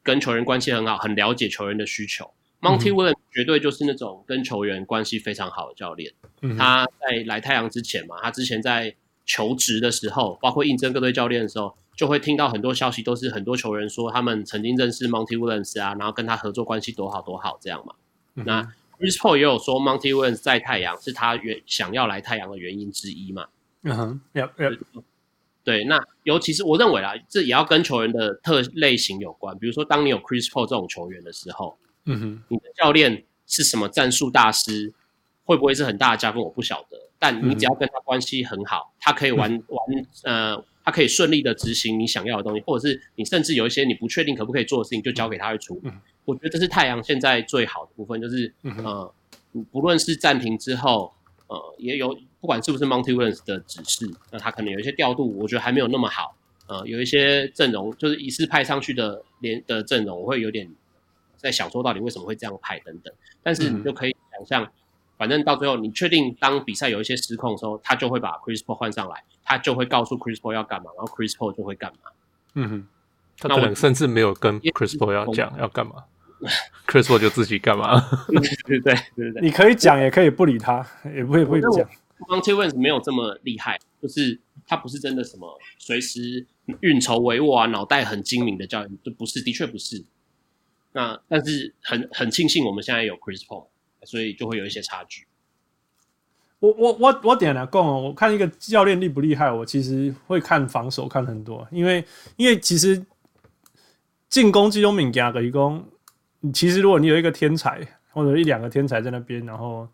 [0.10, 2.30] 跟球员关系很好，很了解球员的需求。
[2.62, 6.12] Monty Williams 绝对就是那种跟球员关系非常好的教练。
[6.42, 8.96] 嗯、他在来太阳之前嘛，他之前在。
[9.32, 17.94] 求职的时候，包括应征各队教练的时候，就会听到很多消息，都是很多球员说他们曾经认识 Monty Williams 啊，然后跟他合作关系多好多好这样嘛。
[18.34, 18.64] 嗯、那
[18.98, 23.46] Chris Paul 也有说 Monty Williams 在太阳是他原想要来太阳的原因之一嘛。
[23.84, 24.80] 嗯哼，Yep, yep.
[25.70, 29.56] 对，那尤其是我认为啊，这也要跟球员的特类型有关。
[29.60, 34.92] 比如说，当你有 Chris Paul 这种球员的时候，嗯哼，你的教练是什么战术大师，
[35.44, 36.42] 会不会是很大的加分？
[36.42, 36.98] 我不晓得。
[37.20, 45.92] 但你只要跟他关系很好，他可以玩玩呃，他可以顺利的执行你想要的东西，或者是你甚至有一些你不确定可不可以做的事情，就交给他去处理。
[46.26, 49.14] 我觉得这是太阳现在最好的部分，就是呃，
[49.70, 51.14] 不论是暂停之后，
[51.46, 56.36] 呃，也有不管是不是 Monty Williams 的指示，那他可能有一些调度，我觉得还没有那么好。
[56.68, 60.70] 呃，有一些阵容就是一次派上去的连的阵容，我会有点
[61.36, 63.14] 在想说到底为什么会这样派等等。
[63.42, 64.72] 但是你就可以想象。
[65.18, 71.98] 反正到最后，你确定当比赛有一些失控的时候，他就会把 Chris Paul 换上来，他就会告诉 Chris Paul 要干嘛，然后 Chris Paul 就会干嘛。
[72.54, 72.88] 嗯哼，
[73.38, 76.06] 他可能甚至没有跟 Chris Paul 要讲要干嘛
[76.88, 78.00] ，Chris Paul 就自己干嘛。
[78.32, 81.90] 对对对对，你可以讲，也可以不理他，也不会不会讲。
[82.28, 86.46] Monty Williams 没有这么厉害，就是他不是真的什么随时
[86.82, 90.04] 运筹帷幄啊，脑袋很精明的教练，就不是，的确不是。
[90.92, 93.68] 那但是很很庆幸我们现在有 Chris Paul。
[94.06, 95.28] 所以就会有一些差距。
[96.60, 102.02] 我我我我点来讲哦，我看一个教练厉不厉害，我其实会看防守看很多，因为
[102.38, 103.06] 因为其实
[104.30, 105.86] 进攻这种敏感的一攻，
[106.54, 109.86] 其实如果你有一个天才或者一两个天才在那边，然后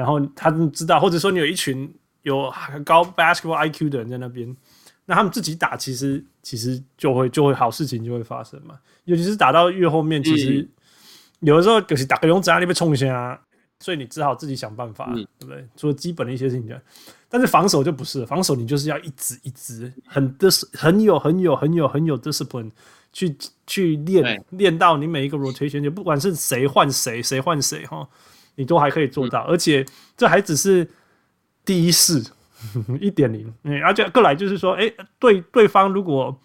[0.00, 4.56] 然后他们知道，或者说你有一群有很高 basketball IQ 的人在那边，
[5.06, 10.60] 那他们自己打，其实其实就会就会好事情就会发生嘛，尤其是打到越后面，其实。
[10.60, 10.68] 嗯
[11.40, 13.40] 有的时候就是打个勇子啊，你被冲一下啊，
[13.78, 15.66] 所以你只好自己想办法，嗯、对不对？
[15.74, 16.78] 做基本的一些事情，
[17.30, 22.70] 但是防守就不是，防守你就是要一直一直很 dis 很有很有很有很有 discipline
[23.10, 23.34] 去
[23.66, 28.06] 去练练到你每一个 rotation，就不管是谁换谁，谁换谁哈，
[28.60, 29.86] 你都还可以做到，嗯、而且
[30.18, 30.86] 这还只是
[31.64, 32.22] 第一试
[33.00, 36.38] 一点零，嗯而且过来就是说，哎，对对方如果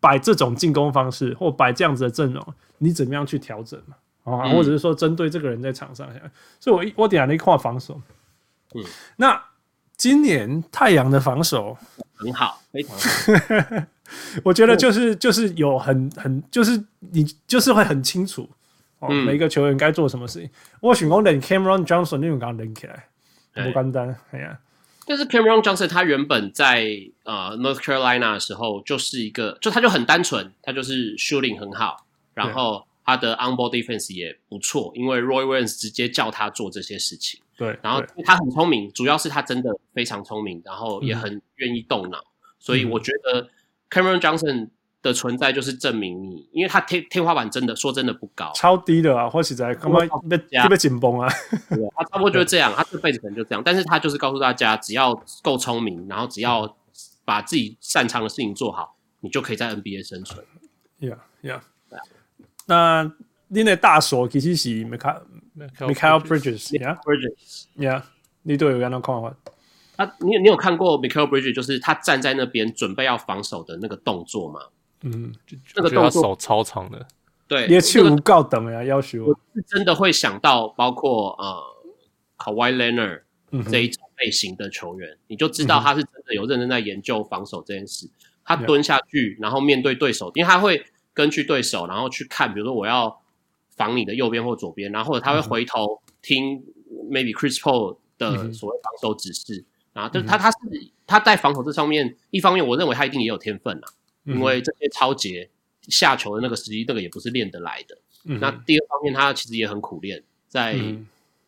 [0.00, 2.42] 摆这种进攻方式或摆这样子的阵容，
[2.78, 3.94] 你怎么样去调整嘛？
[4.24, 8.00] 啊，或者是说针对这个人在场上，嗯、所以我一我点了一块防守。
[8.74, 8.82] 嗯，
[9.16, 9.38] 那
[9.98, 11.76] 今年太阳的防守
[12.14, 13.86] 很好，非常好。
[14.44, 18.48] 我觉得就是就是有很很就是你就是会很清楚
[19.04, 20.50] 哦，嗯、每一个球员该做什么事情。
[20.80, 23.08] 我选攻等 Cameron Johnson 那种刚连起来，
[23.52, 24.16] 不简单。
[24.32, 24.58] 哎呀，
[25.06, 26.86] 但是 Cameron Johnson 他原本在
[27.24, 32.86] 呃 North Carolina 的时候就是一个，就他就很单纯，他就是 shooting 很好，然后。
[33.06, 37.38] 他的 on-ball defense 也不错，因为 Roy Williams 直接叫他做这些事情。
[37.54, 43.46] 对，然后他很聪明，主要是他真的非常聪明，然后也很愿意动脑，嗯、所以我觉得
[43.90, 44.70] Cameron Johnson
[45.04, 50.36] 的存在就是证明你，因为他天天花板真的说真的不高，超低的啊，或许在刚刚被
[50.68, 51.28] 被紧绷啊。
[51.94, 53.62] 他差不多就 是这样，他这辈子可能就这样。
[53.62, 56.74] 但是他就是告诉大家，只要够聪明，然后只要
[57.26, 60.42] 把自己擅长的事情做好，你就可以在 NBA 生存。
[60.98, 61.60] Yeah, yeah。
[62.66, 63.12] 那
[63.48, 65.20] 你的大锁其实是 Mikal
[65.78, 68.02] Mikal Bridges，Yeah，Bridges，Yeah。
[68.42, 69.36] 你对有这样的看法？
[69.96, 74.60] 啊，你你有看过 Mikal Bridges，就是他站在那边准备要防守的那个动作吗？
[75.04, 75.32] 嗯，
[75.72, 77.06] 这个动作手超长的，
[77.46, 79.26] 对，也去无告等呀，要求。
[79.26, 81.62] 我是真的会想到，包括呃
[82.38, 83.22] ，Kawhi Leonard
[83.70, 88.08] 这一种类型的球员，你就知道他是真的有认真在研究防守这件事。
[88.46, 90.84] 他蹲下去，然后面对对手，因为他会
[91.14, 93.22] 根据对手，然后去看，比如说我要
[93.76, 96.62] 防你的右边或左边，然后或者他会回头听
[97.10, 99.64] maybe Chris Paul 的所谓防守指示。
[99.94, 100.56] 然后，就是他，他是
[101.06, 103.88] 他在防守这上面，一方面我认为他一定也有天分啊，
[104.24, 105.48] 因为这些超节
[105.82, 107.96] 下球的那个时机，这个也不是练得来的。
[108.24, 110.76] 嗯、那第二方面，他其实也很苦练，在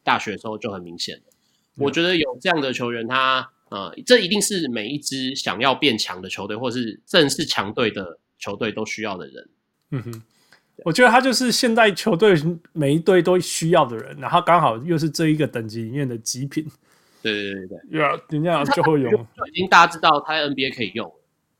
[0.03, 9.49] 大学的时候就很明显、嗯、我觉得有这样的球员，他呃，这一定是每一支想要变强的球队，或是正式强队的球队都需要的人。
[9.91, 10.23] 嗯哼，
[10.85, 12.35] 我觉得他就是现在球队
[12.73, 16.65] 每一队都需要的人，然后刚好又是这一个等级里面的极品。
[17.23, 21.11] 对对对对，对啊，人家就会用，就已经大家知道他在 NBA 可以用。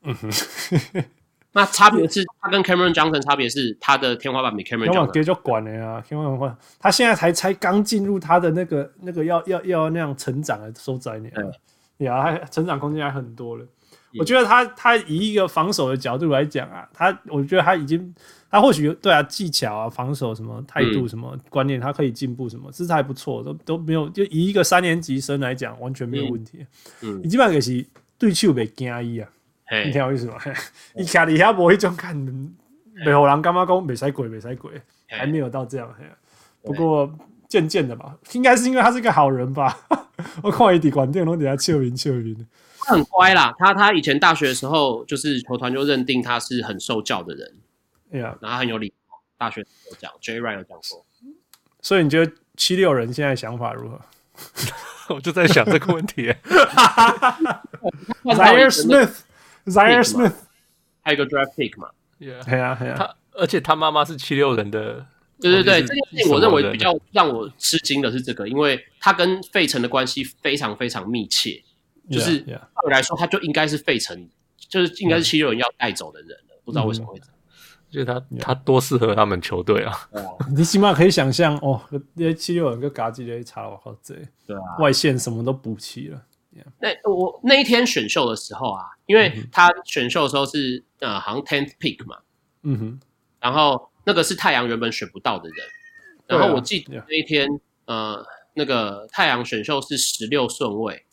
[0.07, 1.03] 嗯哼，
[1.51, 6.01] 那差别是他跟 Cameron Johnson 差别是他的天花板比 Cameron Johnson 就管了呀。
[6.07, 11.29] 天花板，他现在才才刚进入他的那个那个要要要那样成长的收窄呢。
[11.97, 13.65] 对啊，还成长空间还很多了。
[14.17, 18.15] 我觉得他他以一个防守的角度来讲啊，他我觉得他已经。
[18.49, 24.07] 他或许对啊，技巧啊，防守什么态度什么观念，他可以进步什么，姿态不错，都都没有。
[24.07, 26.65] 就以一个三年级生来讲，完全没有问题。
[27.01, 27.85] 嗯，你基本上就是
[28.17, 29.29] 对手袂惊伊啊，
[29.85, 30.37] 你听我意思吗？
[30.95, 32.15] 伊徛伫遐无迄种看，
[33.05, 34.71] 袂互人感觉讲袂使鬼，袂使鬼，
[35.07, 35.93] 还没有到这样。
[36.63, 37.11] 不过
[37.49, 39.77] 渐渐的吧，应该是因为他是个好人吧。
[40.41, 42.47] 我看伊伫馆顶拢伫遐笑云笑云。
[42.79, 47.55] 他很乖啦，他他以前大学的时候，就是球团就认定他是很受教的人。
[48.09, 49.17] 对啊，然后很有礼貌。
[49.37, 51.05] 大学有讲，Jay Wright 有讲过。
[51.81, 54.01] 所以你觉得七六人现在想法如何？
[55.15, 56.33] 我就在想这个问题。
[58.23, 58.69] Zhaire
[59.67, 60.33] Smith，Zhaire Smith，
[61.01, 61.89] 还有一个 Draft Pick 嘛？
[62.19, 62.95] 对啊，对啊。
[62.97, 65.05] 他而且他妈妈是七六人的。
[65.39, 71.61] 对对对，这件事情我认为比较让我吃惊的是这个，因为他跟费城的关系非常非常密切。
[72.09, 76.59] 就是对我来说，他就应该是费城，就是应该是七六人要带走的人了。
[76.65, 77.33] 不知道为什么会这样。
[77.89, 79.93] 就他他多适合他们球队啊！
[80.55, 81.81] 你起码可以想象哦，
[82.15, 84.15] 那七六人跟嘎吉的差了好贼，
[84.45, 86.21] 对啊，外线什么都补齐了。
[86.79, 92.17] 那我那一天选秀的时候啊，因为他选秀的时候是呃好像 tenth pick 嘛，
[92.63, 92.99] 嗯哼，
[93.39, 95.57] 然后那个是太阳原本选不到的人，
[96.27, 97.47] 然后我记得那一天
[97.85, 101.05] 呃那个太阳选秀是十六顺位，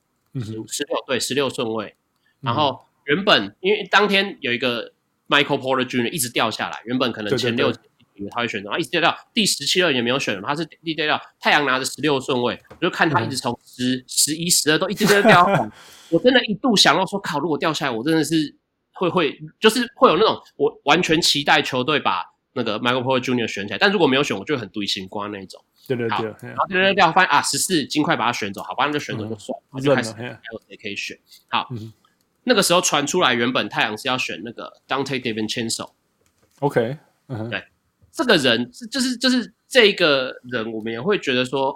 [0.68, 1.95] 十六对十六顺位，
[2.40, 4.92] 然后原本因为当天有一个。
[5.26, 6.11] Michael Porter Jr.
[6.11, 7.72] 一直掉下来，原本可能前六
[8.14, 11.20] 以为他会选中，他一直掉到第十七轮也没有选，他是第掉到。
[11.40, 15.44] 太阳拿着十六顺位，我就看他一直从十、十一、十二都一直在掉。
[16.10, 18.56] 我真的一度想要说，靠，如果掉下来，我真的是
[18.92, 23.46] 会会就是会有那种我完全期待球队把那个 Michael Porter Jr.
[23.46, 25.62] 选起来，但如果没有选，我就很堆心瓜那一种。
[25.86, 31.18] 对对对，然后掉掉掉，发现啊十四，尽快把他选走，好吧，那就选走就算，我就开始还有谁可以选？
[31.48, 31.68] 好。
[32.46, 36.98] 那个时候传出来，原本太阳是要选那个 Dante DiVincenzo，OK，
[37.48, 37.64] 对，
[38.14, 41.74] 这个人是就是就是这个人，我们也会觉得说，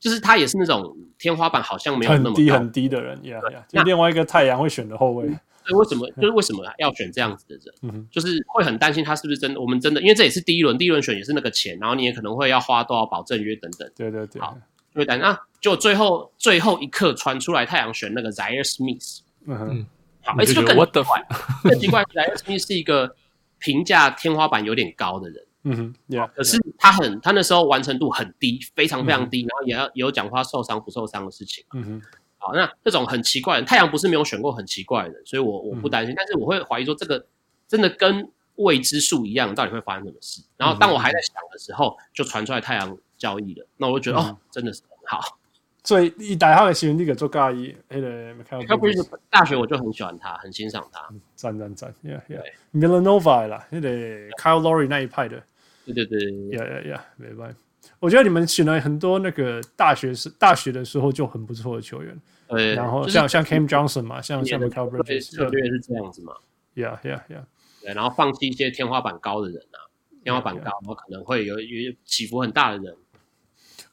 [0.00, 5.26] 就是他也是那种天花板好像没有那么很低很低的人，yeah, yeah, 就另外一个太阳会选的后卫，
[5.64, 7.74] 对为什么 就是为什么要选这样子的人？
[7.82, 14.58] 嗯，就是会很担心他是不是真的，我们真的，因为这也是第一轮，第一轮选也是那个钱，然后你也可能会要花多少保证约等等，对对对，好。
[14.94, 19.20] 对，但那就最后最后一刻传出来，太阳选那个 Zhaire Smith。
[19.46, 19.86] 嗯哼，
[20.24, 21.26] 好，而且就更奇怪，
[21.62, 23.14] 更奇怪，Zhaire Smith 是一个
[23.58, 25.44] 评价天花板有点高的人。
[25.64, 31.64] 嗯哼，Yeah，可是他很，他那时候完成度很低，非常非常低，然后也要也有讲话受伤不受伤的事情。
[31.74, 32.02] 嗯哼，
[32.38, 37.26] 好，那这种很奇怪的，太阳不是没有选过很奇怪的人，所以我我不担心，但是我会怀疑说，这个
[37.66, 40.42] 真的跟未知数一样，到底会发生什么事？
[40.56, 42.96] 然后当我还在想的时候，就传出来太阳。
[43.18, 45.40] 交易了，那我就觉得哦，真的是很好。
[45.88, 48.76] 所以一大号的新闻，你给做交易，哎，没看到。
[48.76, 48.94] 不是
[49.30, 51.08] 大学，我就很喜欢他，很欣赏他。
[51.34, 53.88] 赞赞赞，Yeah Yeah，Villanova 啦，那个
[54.32, 55.42] Kyle Lowry 那一派的。
[55.86, 57.58] 对对对，Yeah Yeah Yeah，没办法。
[58.00, 62.20] 我觉得你们选了很多那个大学是大学的时候就很不错的球员。
[62.48, 62.74] 对。
[62.74, 66.34] 然后像像 Cam Johnson 嘛，像像 Mikal Bridges，策略是这样子嘛。
[66.74, 67.44] Yeah Yeah Yeah。
[67.80, 69.88] 对，然后放弃一些天花板高的人啊，
[70.22, 72.94] 天花板高，然后可能会有有起伏很大的人。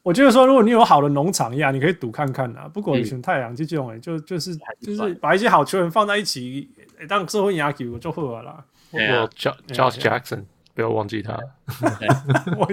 [0.06, 2.70] 我觉得说，如果你有好的农场呀，你可以赌看看啊。
[2.72, 6.70] 不过选太阳这种哎，就就是就是把一些好球员放在一起，
[7.08, 8.64] 当社会压球就会了啦。
[8.92, 10.44] 我 Josh Jackson。
[10.76, 11.32] 不要忘记他，
[12.58, 12.70] 我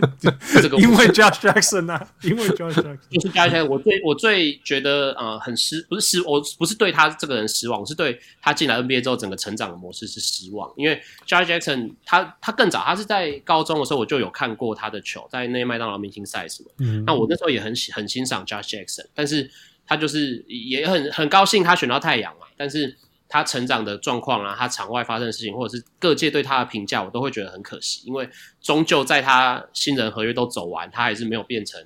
[0.62, 3.66] 这个 因为 Josh Jackson 啊，因为 Josh Jackson 就是 Josh Jackson。
[3.66, 10.70] 我最我最觉得呃很失，不是失，我不是对他这个人失望，是对他进来 NBA 之后整个成长的模式是失望。
[10.76, 16.70] 因为 Josh Jackson 他他更早，他是在高中的时候我就有看过他的球，在那麦当劳明星赛什么。
[16.80, 19.50] 嗯，那我那时候也很喜很欣赏 Josh Jackson，但是
[19.88, 22.98] 他就是也很很高兴他选到太阳嘛，但是。
[23.34, 28.30] 他成长的状况啊，他场外发生的事情，或者是各界对他的评价，我都会觉得很可惜，因为
[28.62, 31.82] 终究在他新人合约都走完，他还是没有变成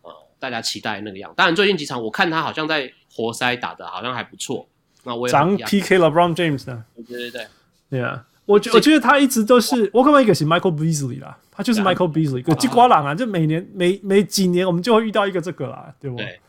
[0.00, 1.30] 呃大家期待的那个样。
[1.36, 4.66] 当然，最近几场我看他好像在活塞打的好像还不错。
[5.04, 6.82] 那我也长 PK LeBron James 呢？
[7.06, 7.46] 对对对，
[7.90, 16.40] 对啊，我觉我觉得他一直都是我看到一个是 Michael Beasley 啦，他就是 Michael Beasley，个鸡瓜郎啊，就每年每每几年我们就会遇到一个这个啦，对不对？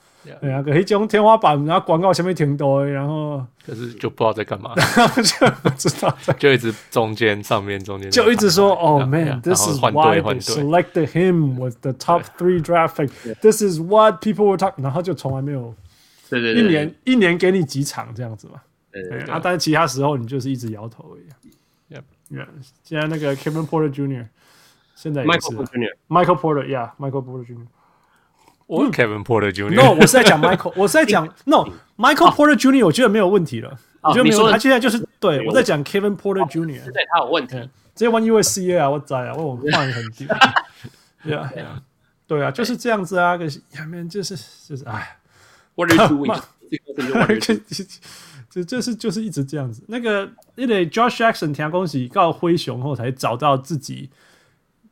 [0.42, 13.10] 对啊，可以讲天花板，然后广告前面挺多，然后可是就不知道在干嘛，就不知道在，就一直中间上面中间就一直说哦，man，this is why they selected him with the top three draft pick.
[13.42, 15.74] This is what people were talking，然后就从来没有，
[16.30, 18.62] 对对对，一年一年给你几场这样子嘛，
[18.92, 21.24] 对啊，但是其他时候你就是一直摇头而已。
[22.30, 22.46] Yeah，
[22.84, 24.26] 现在那个 Kevin Porter Jr.
[24.96, 27.66] 现在也是 Michael Porter，Michael Porter，Yeah，Michael Porter Jr.
[28.68, 29.74] 我 Kevin Porter Jr.
[29.74, 32.86] No，我是在讲 Michael，我是在讲 No，Michael Porter Jr.
[32.86, 36.84] 我觉得没有问题了，我觉得没有，他现在就是对我在讲 Kevin Porter Jr.
[36.92, 37.56] 对，他有问题，
[37.96, 40.28] 直接玩 USC 啊，我在啊，我放很低，
[41.24, 41.50] 对啊，
[42.28, 44.36] 对啊，就是这样子啊，可是下面就是
[44.68, 45.18] 就是哎
[45.76, 46.42] ，What are you doing？
[48.50, 49.82] 这这是就是一直这样子。
[49.88, 54.10] 那个因为 Josh Jackson 听恭喜告灰熊后才找到自己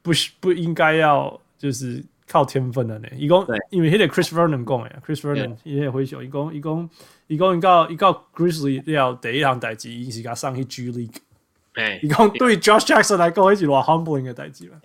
[0.02, 2.02] 不是不应该要就是。
[2.28, 6.90] 靠天分的呢，一共因为那个 Chris Vernon 讲的，Chris Vernon 伊个灰熊，一共一共
[7.28, 11.18] 一共一个一个 Grizzly 了第一项代志，伊是甲上去 G League，
[11.76, 14.78] 哎，一共对 Josh Jackson 来讲，一是偌 humbling 的代志嘛。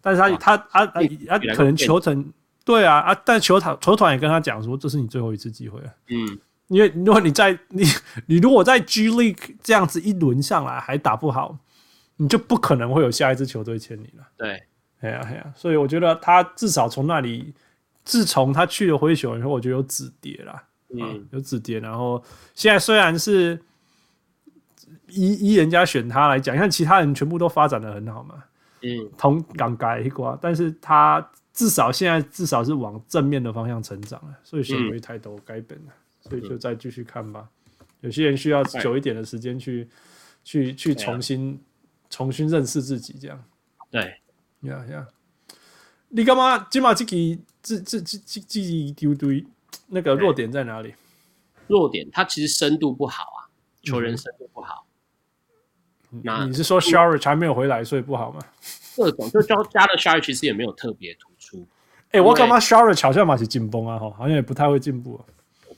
[0.00, 0.92] 但是他他他啊
[1.28, 2.24] 啊，可能球团
[2.64, 5.94] 对啊啊，但球团球团也跟他讲说，这是你最后一次机会了。
[6.08, 6.38] 嗯，
[6.68, 7.84] 因为如果你在你
[8.26, 11.58] 你如果在 G League 这样子一轮上来还打不好，
[12.16, 14.26] 你就不可能会有下一支球队签你了。
[14.38, 14.62] 对。
[15.00, 17.52] 哎呀哎呀，所以我觉得他至少从那里，
[18.04, 21.78] 自从他去了灰熊以后，我觉得有止跌啦，嗯，嗯，有止跌。
[21.78, 22.22] 然后
[22.54, 23.60] 现在虽然是
[25.08, 28.42] 依依人家选他来讲，你看其他人全部都发展的很好嘛，
[28.82, 35.92] 嗯，同港改一挂，但是他至少现在至少是往正面的方向成长了，所以先没太多改本了，
[36.24, 37.46] 嗯，所以就再继续看吧。
[38.00, 39.88] 有些人需要久一点的时间去
[40.42, 41.60] 去去重新
[42.08, 43.44] 重新认识自己，这样。
[43.90, 44.14] 对。
[44.66, 45.06] 呀呀！
[46.08, 46.58] 你干嘛？
[46.70, 49.44] 金马自己自自自自己丢堆，
[49.88, 50.94] 那个弱点在哪里？
[51.66, 53.50] 弱点，他其实深度不好啊，
[53.82, 54.86] 球员深度不好。
[56.12, 58.40] 嗯、那你是说 Saric 还没有回来，所以不好吗？
[58.94, 61.66] 这种就加加了 Saric 其实也没有特别突出。
[62.06, 65.24] 哎、欸，我干嘛 Saric 好像嘛是紧绷啊，哈，好像也不太会进步啊。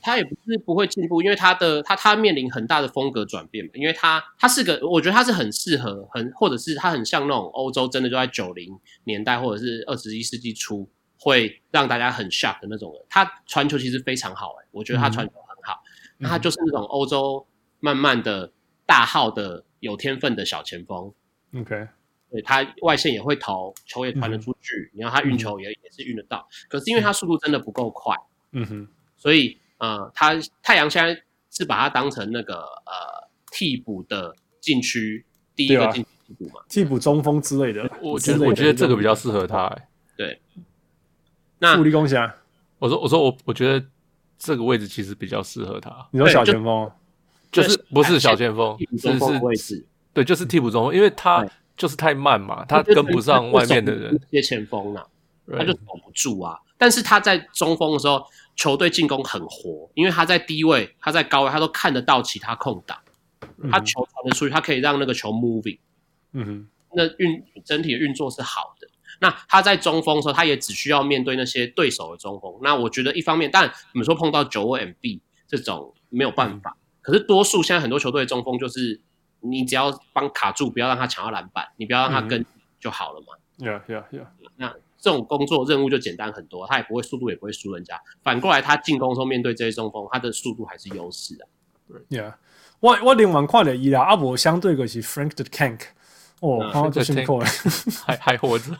[0.01, 10.89] 他也不是不会进步，因为他的他他面临很大的风格转变嘛，因为他他是个，我觉得他是很适合很，或者是他很像那种欧洲真的就在九零年代或者是二十一世纪初
[11.19, 13.01] 会让大家很 shock 的那种人。
[13.09, 17.45] 他传球其实非常好，欸，我觉得他传球很好，嗯、那他就是那种欧洲
[17.79, 18.51] 慢慢的
[18.85, 21.13] 大号的有天分的小前锋。
[21.55, 21.87] OK，
[22.31, 28.15] 对，他外线也会投，球也传得出去，然后他运球也也是运得到，可是因为他速度真的不够快，
[28.51, 29.58] 嗯哼，所以。
[29.79, 31.19] 呃，他太阳现在
[31.49, 35.25] 是把他当成那个呃替补的禁区
[35.55, 37.89] 第一个进替补嘛，替补中锋之类的。
[38.01, 39.87] 我觉得我觉得这个比较适合他，欸。
[40.17, 40.41] 对，
[41.59, 42.35] 那富力公侠，
[42.77, 43.85] 我说我说我我觉得
[44.37, 46.07] 这个位置其实比较适合他。
[46.11, 46.91] 你说小前锋，
[47.49, 55.05] 就是不是小前锋，是是，对，就是替补中锋，因为他就是太慢嘛，他跟不上外面的人接前锋啊，
[55.57, 56.59] 他就守不住啊。
[56.77, 58.21] 但是他在中锋的时候。
[58.59, 62.99] 球队进攻很活，因为他在低位，他在高位，他都看得到其他空档，
[63.71, 65.79] 他球传得出去，他可以让那个球 moving，
[66.33, 68.89] 嗯哼，那运整体的运作是好的。
[69.21, 72.53] 那他在中锋的时候，他也只需要面对那些对手的中锋。
[72.61, 78.99] 那我觉得一方面，但你们说碰到九二 MB 这种没有办法，嗯、可是多数现在很多球队的中锋就是
[79.39, 82.45] 你只要帮卡住，不要让他抢到篮板，你不要让他跟
[82.77, 83.27] 就好了嘛。
[83.57, 84.27] Yeah, yeah, yeah.
[85.03, 85.09] 那。
[85.09, 87.99] 这种工作任务就简单很多，他也不会速度也不会输人家。
[88.21, 91.47] 反过来，他进攻的时候面对这些中锋，他的速度还是优势啊。
[91.87, 92.33] 对，Yeah，
[92.81, 95.79] 我我另外看了伊啦，啊伯相对个是 Frank the Tank，
[96.41, 97.45] 哦，然后就辛苦了，
[98.05, 98.71] 还 还活着。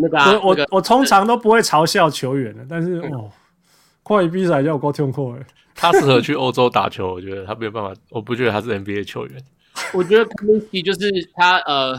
[0.00, 3.30] 那个、啊、 我我我通常都不会嘲笑球员的，但是哦，
[4.02, 5.44] 快比赛就够痛苦诶。
[5.74, 9.44] 他适合去欧洲打球，我觉得他没有办法，我不觉得他是 NBA 球员。
[9.92, 11.98] 我觉得 Kaminsky 就是他呃，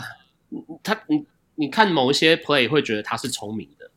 [0.82, 1.26] 他你
[1.62, 3.90] 你看某一些 play 会觉得他是聪明的，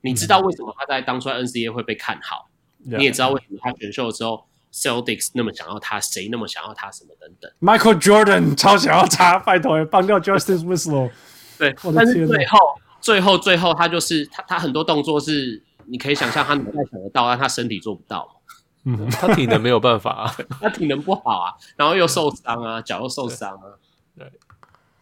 [0.00, 2.48] 你知道为什么他在当初 NCAA 会被看好，
[2.86, 4.46] 嗯、你也知道为什么他选秀的时候。
[4.72, 6.88] Celtics 那么想要他，谁那么想要他？
[6.92, 11.10] 什么等等？Michael Jordan 超想要他，拜托也放掉 Justice Winslow。
[11.58, 12.58] 对，但是最后，
[13.00, 18.40] 最后，最后，他就是他，他很多动作是你可以想象他脑袋想得到，但他身体做不到。
[18.84, 23.74] 嗯， 他体能没有办法啊， 他体能不好啊，然后又受伤啊，脚又受伤啊。
[24.16, 24.30] 对，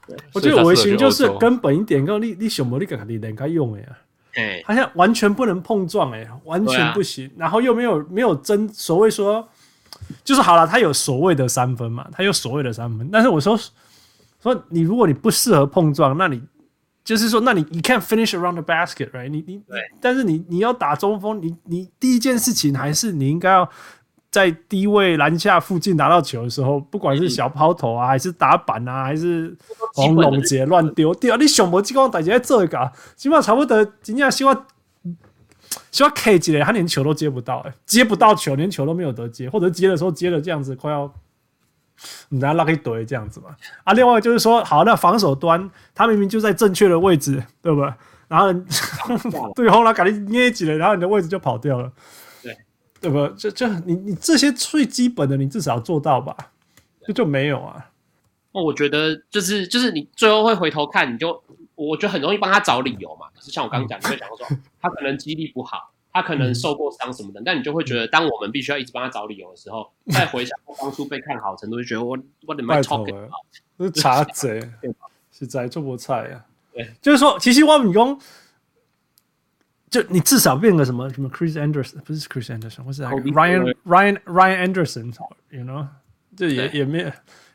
[0.08, 3.86] 对，我觉得微型就是根本一点，够你你什么你敢你能该用的呀？
[4.34, 9.48] 哎，好像完全不能碰撞，哎，完全不行，然后又没有没有真所谓说。
[10.24, 13.08] 就是好了，他有所谓的三分嘛，他有所谓的三分。
[13.10, 13.58] 但是我说
[14.40, 16.40] 说你，如果你不适合碰撞，那你
[17.04, 19.28] 就是说，那你你 can't finish around the basket，right？
[19.28, 23.68] 你你对，但是你你要打中锋，你你第一件事情还是你应该要
[24.38, 29.56] 在低位篮下附近拿到球的时候，不管是小抛投啊，还是打板啊，还是
[29.94, 34.66] 黄龙节乱丢丢，你想无激光大家做一个，起码差不多，今天希望。
[35.90, 41.12] 希望 K 级的，他连球都接不到，哎，接不到球，连球都没有得接，或者接的时候接了这样子，快要
[42.30, 43.50] 你拿拉一堆这样子嘛。
[43.84, 47.92] 啊，另外就是说，好，那防守端他明明就在正确的位置，对不对？
[48.28, 48.52] 然后
[49.54, 51.92] 对后来赶紧捏起来，然后你的位置就跑掉了，
[53.00, 53.28] 对，对不？
[53.36, 56.36] 就就你你这些最基本的，你至少要做到吧？
[57.06, 57.90] 就就没有啊。
[58.52, 61.42] 那我觉得就是就是你最后会回头看，你就。
[61.80, 64.44] 我觉得很容易帮他找理由嘛，就是像我刚刚讲，你会讲说
[64.82, 72.18] 他可能肌力不好，他可能受过伤什么的，但你就会觉得，当我们必须要一直帮他找理由的时候，再回想他当初被看好程度，就觉得我
[72.48, 73.30] 我的妈，talking
[73.78, 74.60] 是查贼，
[75.30, 76.44] 是 在做菠菜呀。
[76.72, 78.20] 对，就是说，其实我们讲，
[79.90, 85.86] 就你至少变个什么什么 Chris Anderson，不是 Chris Anderson，或是 Ryan Ryan Ryan Anderson，you know，
[86.36, 87.10] 这也也没，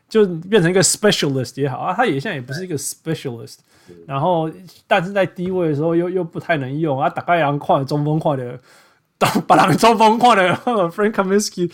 [0.08, 3.58] 就变成一个 specialist 也好啊，他也现在也不是一个 specialist。
[4.06, 4.50] 然后，
[4.86, 8.58] 但是在低位的时候又又不太能用啊，打开阳跨中锋跨的，
[9.46, 10.54] 把人中锋跨的
[10.90, 11.70] Frank Kaminsky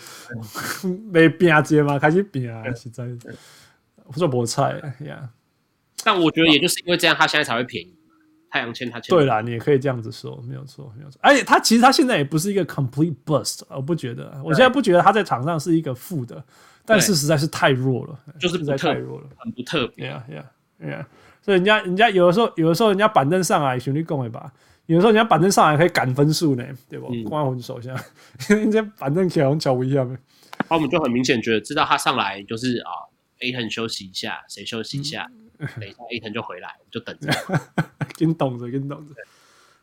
[1.09, 3.05] 没拼接嘛，开始变啊，实在
[4.11, 5.29] 不是菠菜呀。
[6.03, 7.95] 但我觉得也就是因为这样，他现在才会便宜。
[8.51, 11.17] 太阳签他签，对啦，你也可以这样子说，没有错，没有错。
[11.23, 16.43] 而且他其实他现在也不是一个 complete bust，我不觉得，我现在不觉得他在场上是一个负的，
[16.85, 20.11] 但是实在是太弱了，就是实在太弱了，很不特别。
[20.11, 20.43] Yeah, yeah,
[20.85, 21.05] yeah.
[21.41, 24.51] 所以人家，人家有的时候，有的时候人家板凳上来兄弟共一把，
[24.85, 27.09] 有的时候人家板凳上来可以赶分数呢，对不？
[27.29, 27.95] 光魂手下，
[28.49, 30.05] 人家板凳起来像乔一样。
[30.69, 32.91] 那我们就很明显觉得，知道他上来就是啊
[33.39, 35.40] ，Ayton 休息一下，谁休息一下，嗯、
[35.79, 37.29] 等一下 Ayton 就回来，就等着，
[38.17, 39.13] 跟懂着，跟懂着。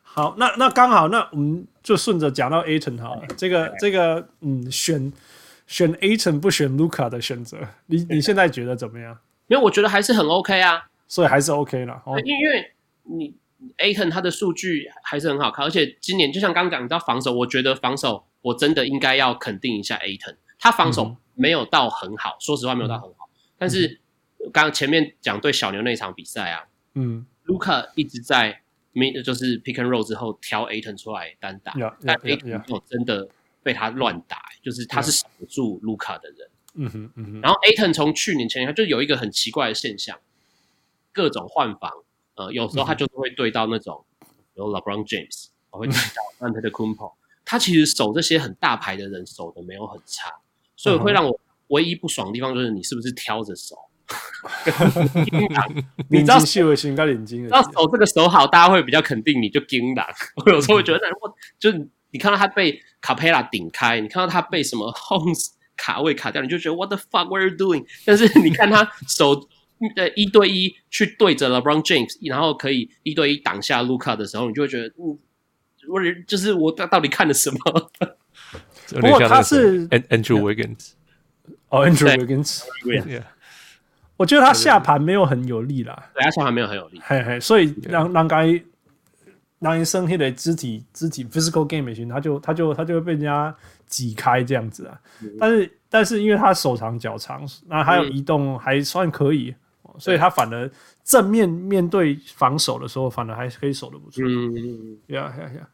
[0.03, 3.27] 好，那那刚好，那我们就顺着讲到 Ayton 好了。
[3.37, 5.11] 这个这个，嗯，选
[5.67, 9.17] 选 Ayton 不选 Luka 的选择，你你现在觉得怎么样？
[9.47, 10.87] 因为我觉得还是很 OK 啊。
[11.07, 12.73] 所以还是 OK 了，因为因为
[13.03, 13.35] 你
[13.77, 23.27] Ayton 他的数据还是很好看，而且今年就像刚刚讲，你知道防守，我觉得防守我真的应该要肯定一下 Ayton，他防守没有到很好，说实话没有到很好，
[23.57, 23.99] 但是
[24.51, 28.61] 刚刚前面讲对小牛那场比赛啊，嗯，Luka 一直在
[28.93, 31.73] 没就是 pick and roll 之后挑 Ayton 出来单打，
[32.05, 33.29] 但有真的
[33.61, 40.19] 被他乱打，就是他是守住 Luka 的人，嗯哼嗯哼，然后 Ayton 从去年前年他就有一个很奇怪的现象。
[41.11, 41.91] 各种换防，
[42.35, 44.05] 呃，有时候他就是会对到那种，
[44.53, 47.13] 有 LeBron James，我会对到 Antetokounmpo，
[47.43, 50.31] 他其实守这些很大牌的人守的没有很差，
[50.77, 51.37] 所以会让我
[51.69, 53.75] 唯一不爽的地方就是你是不是挑着守？
[56.09, 60.05] 你知道细微性跟领巾，要守这个手好，大家会比较肯定你就盯了。
[60.45, 67.85] 我有时候会觉得，如果就是你看到他被卡佩拉顶开，你看到他被什么 Holmes 卡位卡掉，你就觉得 What the fuck were you doing？
[68.05, 69.47] 但是你看他手。
[69.95, 75.17] 呃，一对一去对着 LeBron James，然后可以一对一挡下 Luka 的时候，你就会觉得，嗯，
[75.87, 77.89] 我就是我到底看了什么？
[78.89, 80.89] 不过他是 Andrew Wiggins，
[81.69, 82.63] 哦，Andrew Wiggins，
[84.19, 88.61] 我觉得他下盘没有很有力啦，对，他下盘没有很有力，嘿嘿，所以让让该
[89.59, 93.55] 让一生黑的肢体肢体 physical game 型，他就他就他就会被人家
[93.87, 94.99] 挤开这样子啊，
[95.39, 99.55] 但是但是因为他手长脚长，那还有移动还算可以。
[99.97, 100.69] 所以他反而
[101.03, 104.23] 正面面对防守的时候，反而还可以守得不错。
[104.23, 105.67] 嗯嗯嗯，呀呀呀！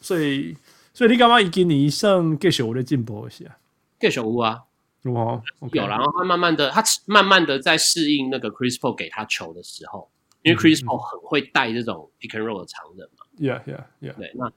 [0.00, 0.56] 所以
[0.92, 3.54] 所以你干嘛一给你一胜继续有在进步一些啊？
[4.00, 4.62] 继续有啊，
[5.04, 5.42] 哇，
[5.72, 10.10] 有，然后他慢慢的，他慢慢的在适应那个 Chris Paul 给他球的时候，
[10.42, 13.24] 因为 Chris Paul 很会带这种 pick and roll 的常人嘛。
[13.38, 14.14] Yeah, yeah, yeah。
[14.16, 14.52] 对，那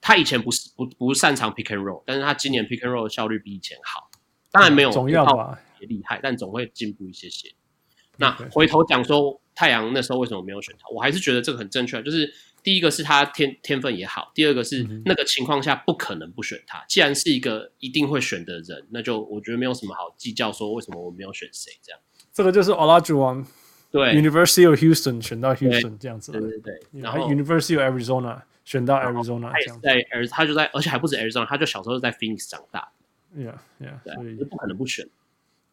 [0.00, 4.08] 他以前不是不不擅长 pick and roll，但是他今年 pick and roll 的效率比以前好，
[4.50, 7.48] 当然没有总要吧，也厉害，但总会进步一些些。
[8.16, 12.32] 那回头讲说太阳那时候为什么没有选他，我还是觉得这个很正确，就是。
[12.62, 16.84] 第一个是他天天分也好，第二个是那个情况下不可能不选他。
[16.88, 22.00] 既然是一个一定会选的人，那就我觉得没有什么好计较，说为什么我没有选谁这样。
[22.32, 23.44] 这个就是 Olajuwon
[23.90, 26.80] 对 University of Houston 选到 Houston 这样子，对对对。
[26.92, 32.92] 然后 University of Arizona 选到 Arizona 这样子，在他就在，而且还不止 Arizona，他就小时候在 Phoenix 长大。
[33.36, 35.08] Yeah yeah，所以不可能不选。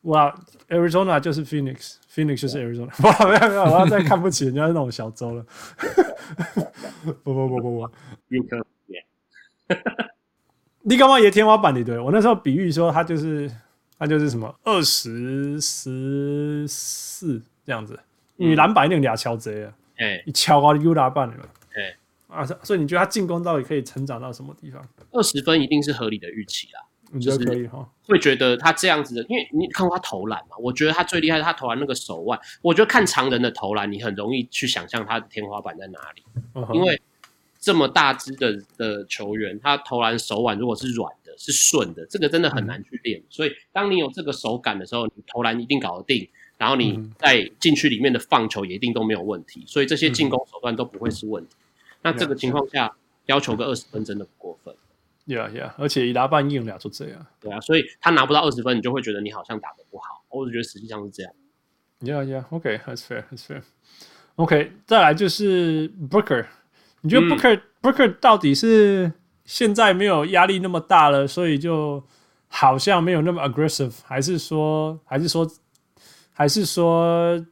[0.04, 0.34] 哇
[0.70, 2.89] ，Arizona 就是 Phoenix，Phoenix 就是 Arizona。
[2.91, 5.45] 不，没有没有，我要再看不起人家那种小州了。
[7.24, 7.89] 不不不不不，
[8.30, 9.06] 运科耶。
[10.84, 12.00] 你干嘛也天花板里对？
[12.00, 13.52] 我那时候比喻说，他就是
[13.97, 18.00] 他就是什么二十十四这样子，
[18.38, 21.97] 你篮板那俩敲贼啊，哎，你敲高 U 打板了，哎
[22.30, 24.88] 啊，所以你觉得他进攻到底可以成长到什么地方？
[25.12, 26.80] 二十分一定是合理的预期啦。
[27.12, 27.88] 你觉得可以哈？
[28.07, 30.55] 会觉得他这样子的，因为你看过他投篮嘛？
[30.60, 32.39] 我觉得他最厉害，他投篮那个手腕。
[32.62, 36.24] 我觉得看常人的投篮，你很容易去想象他的天花板在哪里。
[36.53, 36.74] Uh.
[36.74, 36.99] 因为
[37.60, 43.20] 这么大只的的球员，他投篮手腕如果是软的、是顺的，这个真的很难去练。
[43.20, 46.28] 嗯、所以，当你有这个手感的时候，你投篮一定搞得定。
[46.57, 49.64] 然后你在禁区里面的放球也一定都没有问题。
[49.66, 51.55] 所以这些进攻手段都不会是问题。
[51.55, 52.93] 嗯、那这个情况下，
[53.28, 54.76] 要求个二十分真的不过分。
[55.30, 57.24] Yeah, yeah，而且一大半硬俩就这样。
[57.40, 60.26] 对啊，所以他拿不到二十分，你就会觉得你好像打得不好。
[60.30, 61.32] 我就觉得实际上是这样。
[62.00, 63.62] Yeah, yeah, OK, that's fair, that's fair.
[64.38, 66.48] OK，再来就是 Booker，
[67.02, 69.12] 你觉得 Booker、嗯、Booker 到底是
[69.46, 72.04] 现在没有压力那么大了，所以就
[72.48, 75.48] 好像没有那么 aggressive，还是说，还是说，
[76.34, 77.46] 还是说？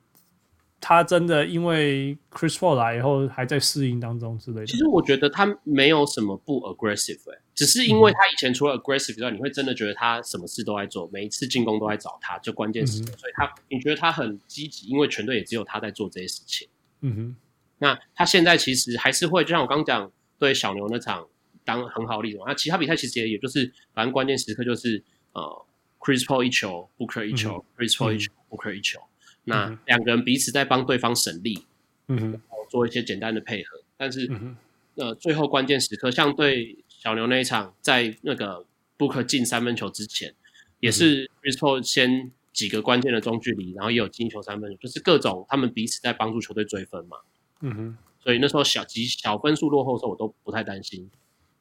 [0.80, 4.66] 他真的因为 Chris Paul 来以后还在适应当中之类的。
[4.66, 16.68] 其实我觉得他没有什么不 aggressive，欸，只是因为他以前除了 aggressive 之外，你会真的觉得他什么事都在做，每一次进攻都在找他，就关键时刻，所以他你觉得他很积极，因为全队也只有他在做这些事情。
[17.02, 17.36] 嗯哼。
[17.80, 21.28] 那他现在其实还是会，就像我刚刚讲对小牛那场
[21.64, 22.46] 当很好的例子嘛。
[22.48, 25.04] 那其他比赛其实也也就是，反正关键时刻就是
[25.34, 25.66] 呃
[26.00, 29.00] Chris Paul 一球，Booker 一球，Chris Paul 一球，Booker 一球。
[29.48, 31.66] 那两个人彼此在帮对方省力，
[32.08, 33.82] 嗯哼，做一些简单的配合。
[33.95, 34.58] 但是，嗯、哼
[34.95, 38.66] 呃，最后关键时刻，像对小牛那一场，在那个
[38.98, 40.36] Booker 进三分球之前，
[40.82, 47.16] 也是 Chris Paul 先几个关键的中距离，然后也有进球三分球，就是各种他们彼此在帮助球队追分嘛。
[47.62, 51.10] 嗯哼，所以那时候小几小分数落后的时候，我都不太担心。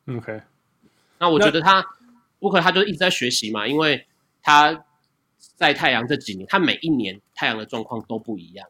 [0.07, 0.43] OK，
[1.20, 1.87] 那我觉得他
[2.41, 4.07] Booker 他就一直在学习嘛，因为
[4.43, 4.86] 他。
[5.55, 8.68] 在太阳这几年，他每一年太阳的状况都不一样。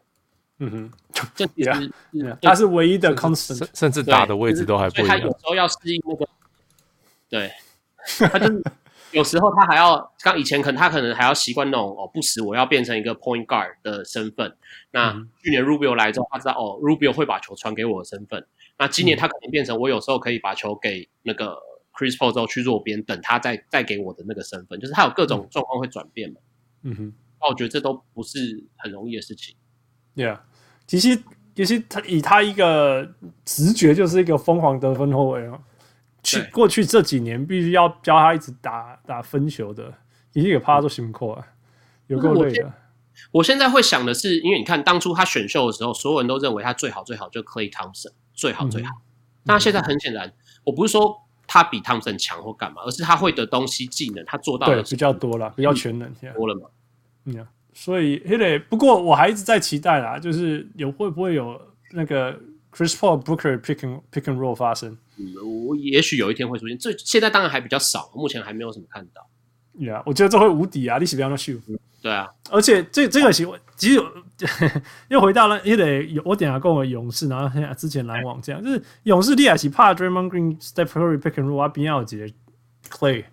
[0.59, 0.93] 嗯哼，
[1.35, 1.93] 这其实
[2.41, 5.09] 他是唯一的 constant，甚至打的位置都还不一样。
[5.09, 6.29] 他有时候要适应那个，
[7.29, 7.53] 对，
[8.31, 8.63] 他就是
[9.13, 14.57] 有时候他还要，刚以前可能他可能还要习惯那种哦，不时我要变成一个 point guard 的身份。
[14.93, 15.13] 那
[15.43, 18.47] 去年 Rubio 来之后，他知道哦，Rubio 会把球传给我的身份。
[18.79, 21.59] 那今年他可能变成我有时候可以把球给那个
[21.93, 26.37] Chris Paul 之后去弱边等他再再给我的那个身份，就是他有各种状况会转变嘛。
[26.89, 29.57] 嗯哼，那我觉得这都不是很容易的事情。
[30.15, 30.39] Yeah，
[30.87, 31.21] 其实
[31.55, 33.13] 其实他以他一个
[33.45, 35.59] 直觉就是一个疯狂得分后卫啊。
[36.23, 39.93] 去对过去这几年必须要教他一直打打分球的，
[40.33, 41.47] 已经给怕他做辛苦啊，
[42.09, 43.39] 有够累的我。
[43.39, 48.91] 我现在会想的是，因为你看当初他选秀的时候，所有人都认为他最好最好就 Clay Thompson 最好最好。
[49.45, 50.33] 那、现在很显然，
[50.65, 51.17] 我不是说
[51.47, 56.69] 他比 Thompson 强或干嘛，而是他会的东西技能他做到的比较多了，比较全能多了嘛。
[56.69, 56.76] 嗯，
[57.75, 61.61] 所以嘿嘞，不过我还一直在期待啦，就是有会不会有
[61.93, 62.33] 那个
[62.73, 64.97] Chris Paul Booker pick and pick and roll 发生？
[65.19, 65.35] 嗯，
[65.67, 69.29] 我也许有一天会出现，这现在当然还比较少，目前还没有什么看到。
[69.79, 70.97] ，yeah, 我觉得这会无敌啊！
[70.99, 71.53] 你是不要那秀，
[72.01, 74.05] 对啊，而且这这个行为其实有
[75.09, 82.33] 又回到了也得有我等下跟我勇士，然后现在之前篮网这样，就是勇士厉害是怕 Draymond Green Steph Curry pick and roll 啊，边要接
[82.89, 83.25] Clay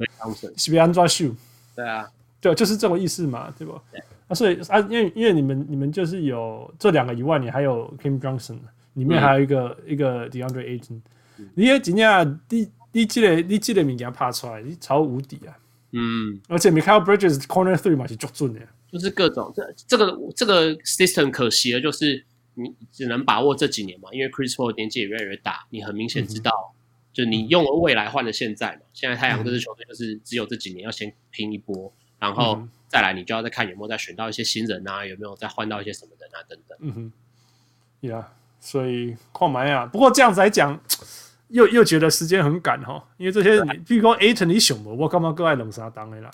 [0.58, 1.30] 是不是安抓秀？
[1.76, 2.08] 对啊。
[2.44, 3.72] 对，就是这种意思嘛，对不？
[3.90, 4.04] 对。
[4.28, 8.58] 啊，所以啊，因为因为你们你们就是有这两个以外，你还有 Kim Johnson，
[8.96, 15.58] 里面还有一个、嗯、一个 DeAndre a g e n t 你也今天你你记得你记得名给他拍出来，你超无敌啊！
[15.92, 18.60] 嗯，而且 Mikal Bridges Corner Three 嘛是足准的，
[18.92, 22.26] 就是各种这这个这个 system 可惜的就是
[22.56, 26.76] 你只能把握这几年嘛，因为 Chris Paul 年纪也越来越大，你很明显知道，嗯、
[27.14, 31.94] 就你用了未来换了现在嘛，现在太阳这支球队就是只有这几年要先拼一波。
[32.24, 36.78] 然后再来你就要再看有没有再选到一些新人啊，有没有再换到一些什么人啊等等。
[36.80, 38.26] 嗯哼，呀、yeah，
[38.66, 40.80] 所以矿买啊，不过这样子来讲，
[41.50, 46.32] 又又觉得时间很赶哈，因为这些你，比如说 Ayton 你选我，我干嘛各爱冷沙当的啦？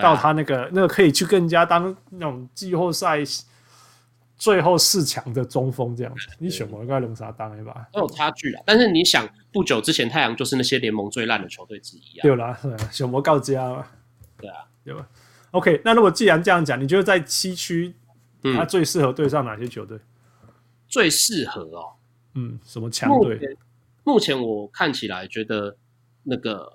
[0.00, 3.18] 到他那个那个可以去跟人家当那种季后赛
[4.38, 7.86] 最后四强的中锋这样子，你选我该龙啥当一把？
[7.92, 8.62] 都有差距啊。
[8.64, 12.22] 但是你想，不久之前太阳就是那些联盟最烂的球队之一啊。
[12.22, 12.58] 对啦，
[12.90, 13.86] 选魔告家嘛。
[14.38, 15.06] 对啊，对吧
[15.52, 17.94] ？OK，那如果既然这样讲，你觉得在七区，
[18.56, 19.98] 他最适合对上哪些球队？
[20.88, 21.94] 最适合哦，
[22.34, 23.56] 嗯，什么强队？
[24.04, 25.76] 目前我看起来觉得
[26.24, 26.70] 那个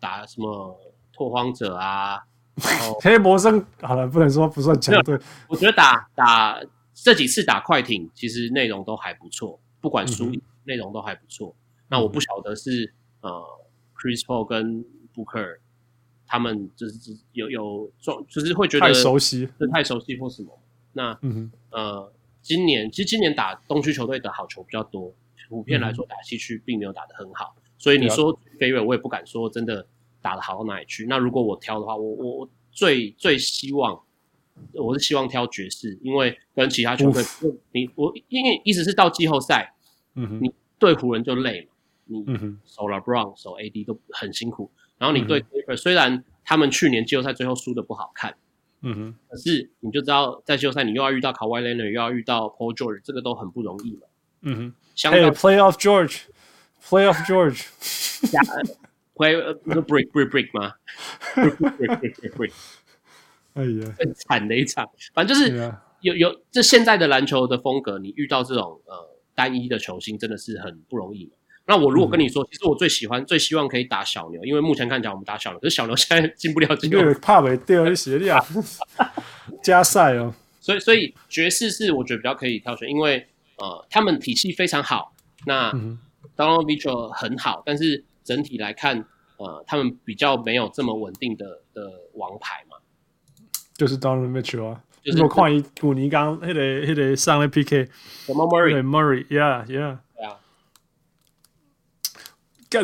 [0.00, 0.80] 打什么？
[1.18, 2.22] 拓荒者啊，
[3.00, 5.18] 黑魔僧好了，不能说不算强队。
[5.48, 6.60] 我觉得打打
[6.92, 11.56] 这几次打快艇，其实内容都还不错，不管输赢，内容都还不错。
[11.56, 12.92] 嗯、那我不晓得是
[13.22, 13.30] 呃
[13.96, 14.84] ，Chris Paul 跟
[15.14, 15.56] Booker
[16.26, 20.58] 他们就是有有状，就是会觉得太熟悉，是太熟悉或什么。
[20.92, 22.12] 那嗯呃，
[22.42, 25.14] 今年其实今年打东区球队的好球比较多，
[25.48, 29.86] 普遍来说打西区并没有打得很好，所以你说 favorite 我也不敢说真的。
[30.22, 31.06] 打得好到哪里去？
[31.06, 34.02] 那如果我挑的话，我我我最最希望，
[34.72, 37.22] 我是希望挑爵士，因为跟其他球队，
[37.70, 39.72] 你我因为意思是到季后赛，
[40.16, 41.68] 嗯哼，你对湖人就累了，
[42.06, 42.24] 你
[42.64, 44.68] 守嗯 LeBron 守 AD 都很辛苦，
[44.98, 48.34] 然后你对 Clippers 虽然他们去年季后赛最后输的不好看，
[48.82, 54.06] 嗯哼，可是你就知道在季后赛你又要遇到 Kawhi Leonard，又要遇到 Paul George，这个都很不容易嘛，
[54.42, 57.66] 嗯哼，相对 Playoff George，Playoff George。
[59.18, 60.74] 会呃，break break break 吗
[61.34, 62.52] ？break break break break，
[63.54, 64.86] 哎呀，很惨的一场。
[65.14, 71.32] 反正就是有有这现在的篮球的风格，你遇到这种呃单一的球星真的是很不容易。
[71.66, 78.44] 那我如果跟你说，其实我最喜欢、最希望可以打小牛，因为目前看起来我们打小牛，可是小牛现在进不了季后赛，怕被掉一些啊，
[79.62, 80.32] 加赛哦。
[80.60, 85.12] 所以所以爵士是我觉得比较可以挑选，因为呃他们体系非常好，
[85.44, 85.72] 那
[86.36, 88.04] Donovan Mitchell 很好，但是。
[88.26, 89.04] 整体来看，
[89.36, 92.76] 呃，他们比较没有这么稳定的的王牌嘛，
[93.76, 95.22] 就是 Donovan Mitchell 啊，就是。
[95.22, 97.88] 我看伊古尼刚那个那个上了 PK，
[98.24, 100.40] 什么 Murray，Murray，Yeah，Yeah，对啊，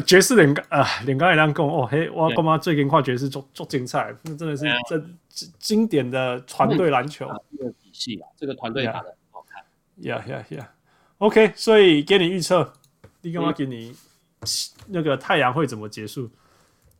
[0.06, 9.62] 爵士连啊连刚也那样讲哦，嘿，我干嘛最近看爵士做做精彩，那真的是这经典的团队篮球，这个体系啊，这个团队打的很好看
[10.00, 12.72] ，Yeah，Yeah，Yeah，OK，所以给你预测，
[13.22, 13.94] 你干嘛给你？
[14.88, 16.28] 那个太阳会怎么结束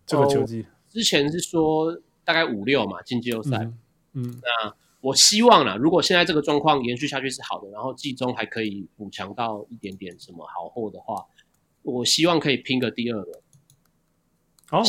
[0.06, 0.64] 这个球季？
[0.88, 3.58] 之前是说大概五六嘛，进季后赛。
[3.58, 3.74] 嗯，
[4.12, 11.26] 嗯，那我希望啦，如果现在这个状况延续下去是好的，然后季中还可以补强到一点点什么好货的话，
[11.82, 13.38] 我希望可以拼个第二轮。
[14.70, 14.82] 哦，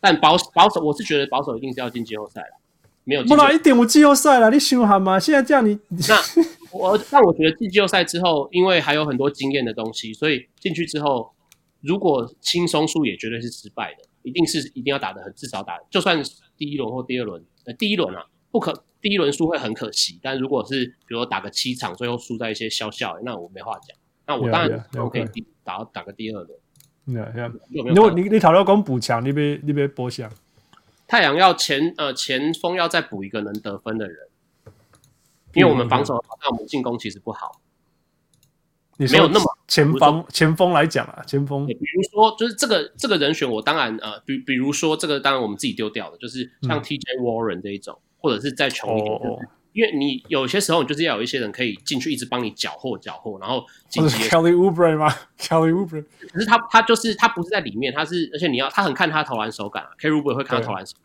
[0.00, 2.60] 但保保守，我是觉得保守一定是要进季后赛了，
[3.04, 3.24] 没有。
[3.24, 5.18] 不啦一点五季后赛了，你想好吗？
[5.18, 5.78] 现在这样你
[6.08, 6.18] 那
[6.72, 11.32] 我但我觉得进季后赛之后，因为还有很多经验的东西，所以进去之后。
[11.80, 16.20] 如果轻松输也绝对是失败的，一定是一定要打的很，至少打，就算
[16.56, 23.96] 第一轮或第二轮，呃，第一轮啊，不可第一轮输会很可惜，但如果是比如说打个七场，最后输在一些小小，那我没话讲。
[24.26, 25.24] 那我当然我可以
[25.68, 26.58] 打打个第二轮。
[27.06, 27.94] Yeah, yeah.
[27.94, 30.32] 如果你你讨论讲补强，你别你别波想。
[31.06, 34.28] 太阳要前呃前锋要再补一个能得分的人，
[35.54, 37.60] 因为我们防守好，但我们进攻其实不好。
[38.96, 41.66] 你没有那么前锋前锋来讲啊，前锋。
[41.66, 49.20] 比如说，就是这个这个人选，我当然呃，比比如说这个，当然我们自己丢掉的，就是像 TJ Warren 这一种，或者是再穷一点，
[49.78, 54.24] 因为你有些时候你就是要有一些人可以进去一直帮你缴获缴获，然后紧急。
[54.28, 55.08] Kelly Oubre 吗？
[55.38, 60.96] Kelly Oubre，可是他他就是他不是在里面，他是而且你要他很看他投篮手感啊，Kelly Oubre 会看他投篮手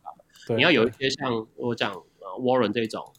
[0.48, 3.14] 感，你要有一些像我讲呃 Warren 这种，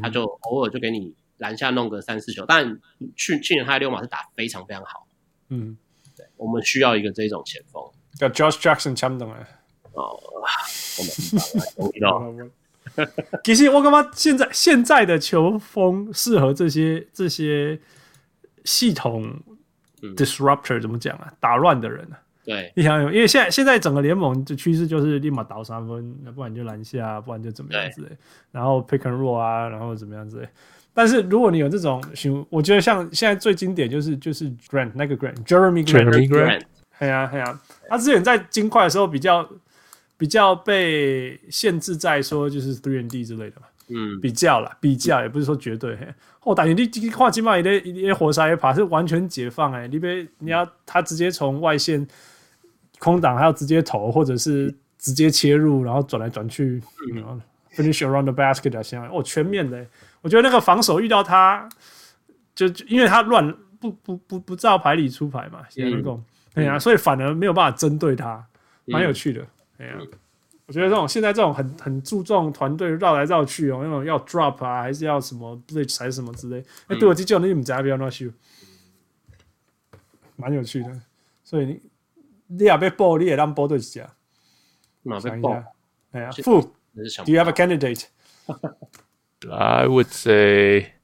[0.00, 1.14] 他就偶尔就给你。
[1.38, 2.80] 篮下弄个三四球，但
[3.14, 5.06] 去去年他的六马是打非常非常好。
[5.50, 5.76] 嗯，
[6.16, 7.82] 对，我们需要一个这种前锋。
[8.18, 9.46] 叫 Josh Jackson 签登来。
[9.92, 10.18] 哦，
[11.76, 12.50] 我们
[13.44, 17.78] 其实我感觉现在现在的球风适合这些这些
[18.64, 19.38] 系统
[20.16, 21.32] disruptor 怎么讲啊？
[21.40, 22.18] 打乱的人啊。
[22.44, 28.08] 对，你想，因为现在现在整个联盟的趋势就是立马倒三分，那不然就篮下，不然就怎么样子。
[28.52, 30.48] 然后 pick and roll 啊，然后怎么样子。
[30.94, 32.00] 但是如果你有这种，
[32.48, 36.62] 我觉得像现在最经典就是就是 Grant 那个 Grant，Jeremy Grant，
[36.98, 39.46] 哎呀哎呀，他之前在金块的时候比较
[40.16, 45.98] 比较被限制在说就是 three and D 之类的嘛，嗯，比较啦，比较也不是说绝对。
[46.42, 52.06] 哦，但是你跨金块一些一些活塞也爬是完全解放哎，你别你要他直接从外线
[52.98, 56.80] 空档还要直接投，或者是直接切入，然后转来转去，
[57.14, 57.40] 嗯。
[57.76, 59.06] finish around the basket 啊，现在。
[59.08, 59.86] 哦全面的，
[60.22, 61.68] 我觉得那个防守遇到他，
[62.54, 68.42] 就因为他乱不不不不照牌理出牌嘛，现在讲，对啊，所以反而没有办法针对他，
[68.86, 69.46] 蛮有趣的，
[69.78, 69.98] 哎呀，
[70.66, 78.26] 我觉得这种现在这种很很注重团队绕来绕去哦，那种要 drop 啊，还是要什么 blitz 还是什么之类，哎，对我记得那你们家不要乱秀，
[80.36, 81.00] 蛮有趣的，
[81.44, 81.82] 所以你
[82.46, 84.14] 你也被爆，你也让爆对起啊，
[85.02, 85.62] 马被爆，
[86.12, 86.72] 哎呀，负。
[86.96, 88.06] Do you have a candidate?
[89.50, 90.94] I would say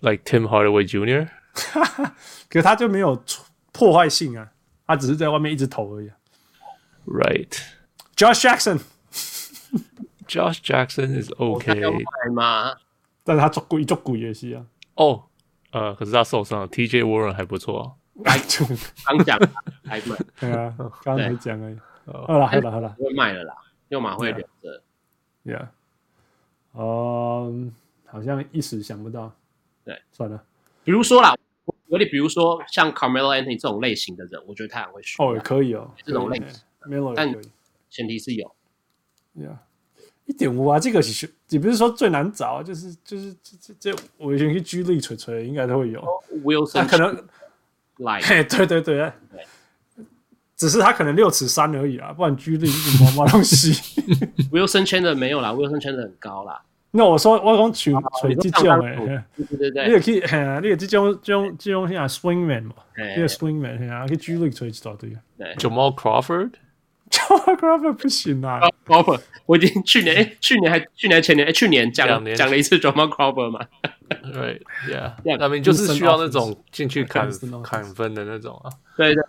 [0.00, 1.28] like Tim Hardaway Jr.
[2.50, 3.22] 可是他就没有
[3.70, 4.50] 破坏性啊，
[4.84, 6.10] 他只是在外面一直投而已。
[7.06, 7.56] Right.
[8.18, 8.80] Josh Jackson.
[10.26, 11.80] Josh Jackson is OK
[12.32, 12.74] 吗？
[13.22, 14.66] 但是他做鬼做鬼也是啊。
[14.96, 15.22] 哦，
[15.70, 16.68] 呃，可是他受伤了。
[16.68, 17.92] TJ Warren 还不错啊。
[19.06, 19.38] 刚讲
[19.84, 21.78] 还卖， 对啊，刚才讲而已。
[22.06, 23.54] 好了好了好了，会卖了啦，
[23.88, 24.82] 又马会留着。
[25.44, 25.68] Yeah，
[26.72, 27.68] 哦、um，
[28.06, 29.32] 好像一时想不到。
[29.84, 30.42] 对，算了。
[30.82, 31.36] 比如说啦，
[31.86, 35.24] 有点比如说像 Carmelo Anthony 这种类型的人，我觉得他很会选。
[35.24, 36.60] 哦，也可以哦，这种类型。
[36.88, 37.32] Melo 但
[37.90, 38.54] 前提是有。
[39.36, 39.56] Yeah，
[40.26, 46.02] 一点五啊，这个是也不是说最难找，就是就是这这这，我以前去举例锤锤，应该都会有。
[46.44, 47.24] Wilson 可能
[47.98, 49.12] 来，嘿，对 对对。
[49.30, 49.44] 对
[50.56, 53.72] 只是他可能六尺三而已啊，不然居力是什么毛东西？
[54.50, 56.60] Wilson 签的没有啦，Wilson 签的很高啦。
[56.90, 60.14] 那我说我讲取取这种诶，对对对，你也可以，
[60.60, 62.74] 你也这种这种这种像 swingman 嘛，
[63.14, 65.16] 这个 swingman 啊，可以居力吹一大堆。
[65.58, 65.94] Jamal
[67.10, 71.90] Draw cover 不行啊，cover，我已经去年 哎，去年还去年前年哎，去年。
[71.92, 73.66] 讲讲了一次 Draw cover 嘛，
[74.32, 77.30] 对，对，那明就是需要那种进去砍
[77.62, 79.24] 砍分的那种啊，对对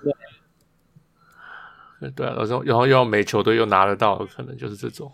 [2.01, 5.11] 对，对，然后然后又每球队又拿得到，可能就是这种。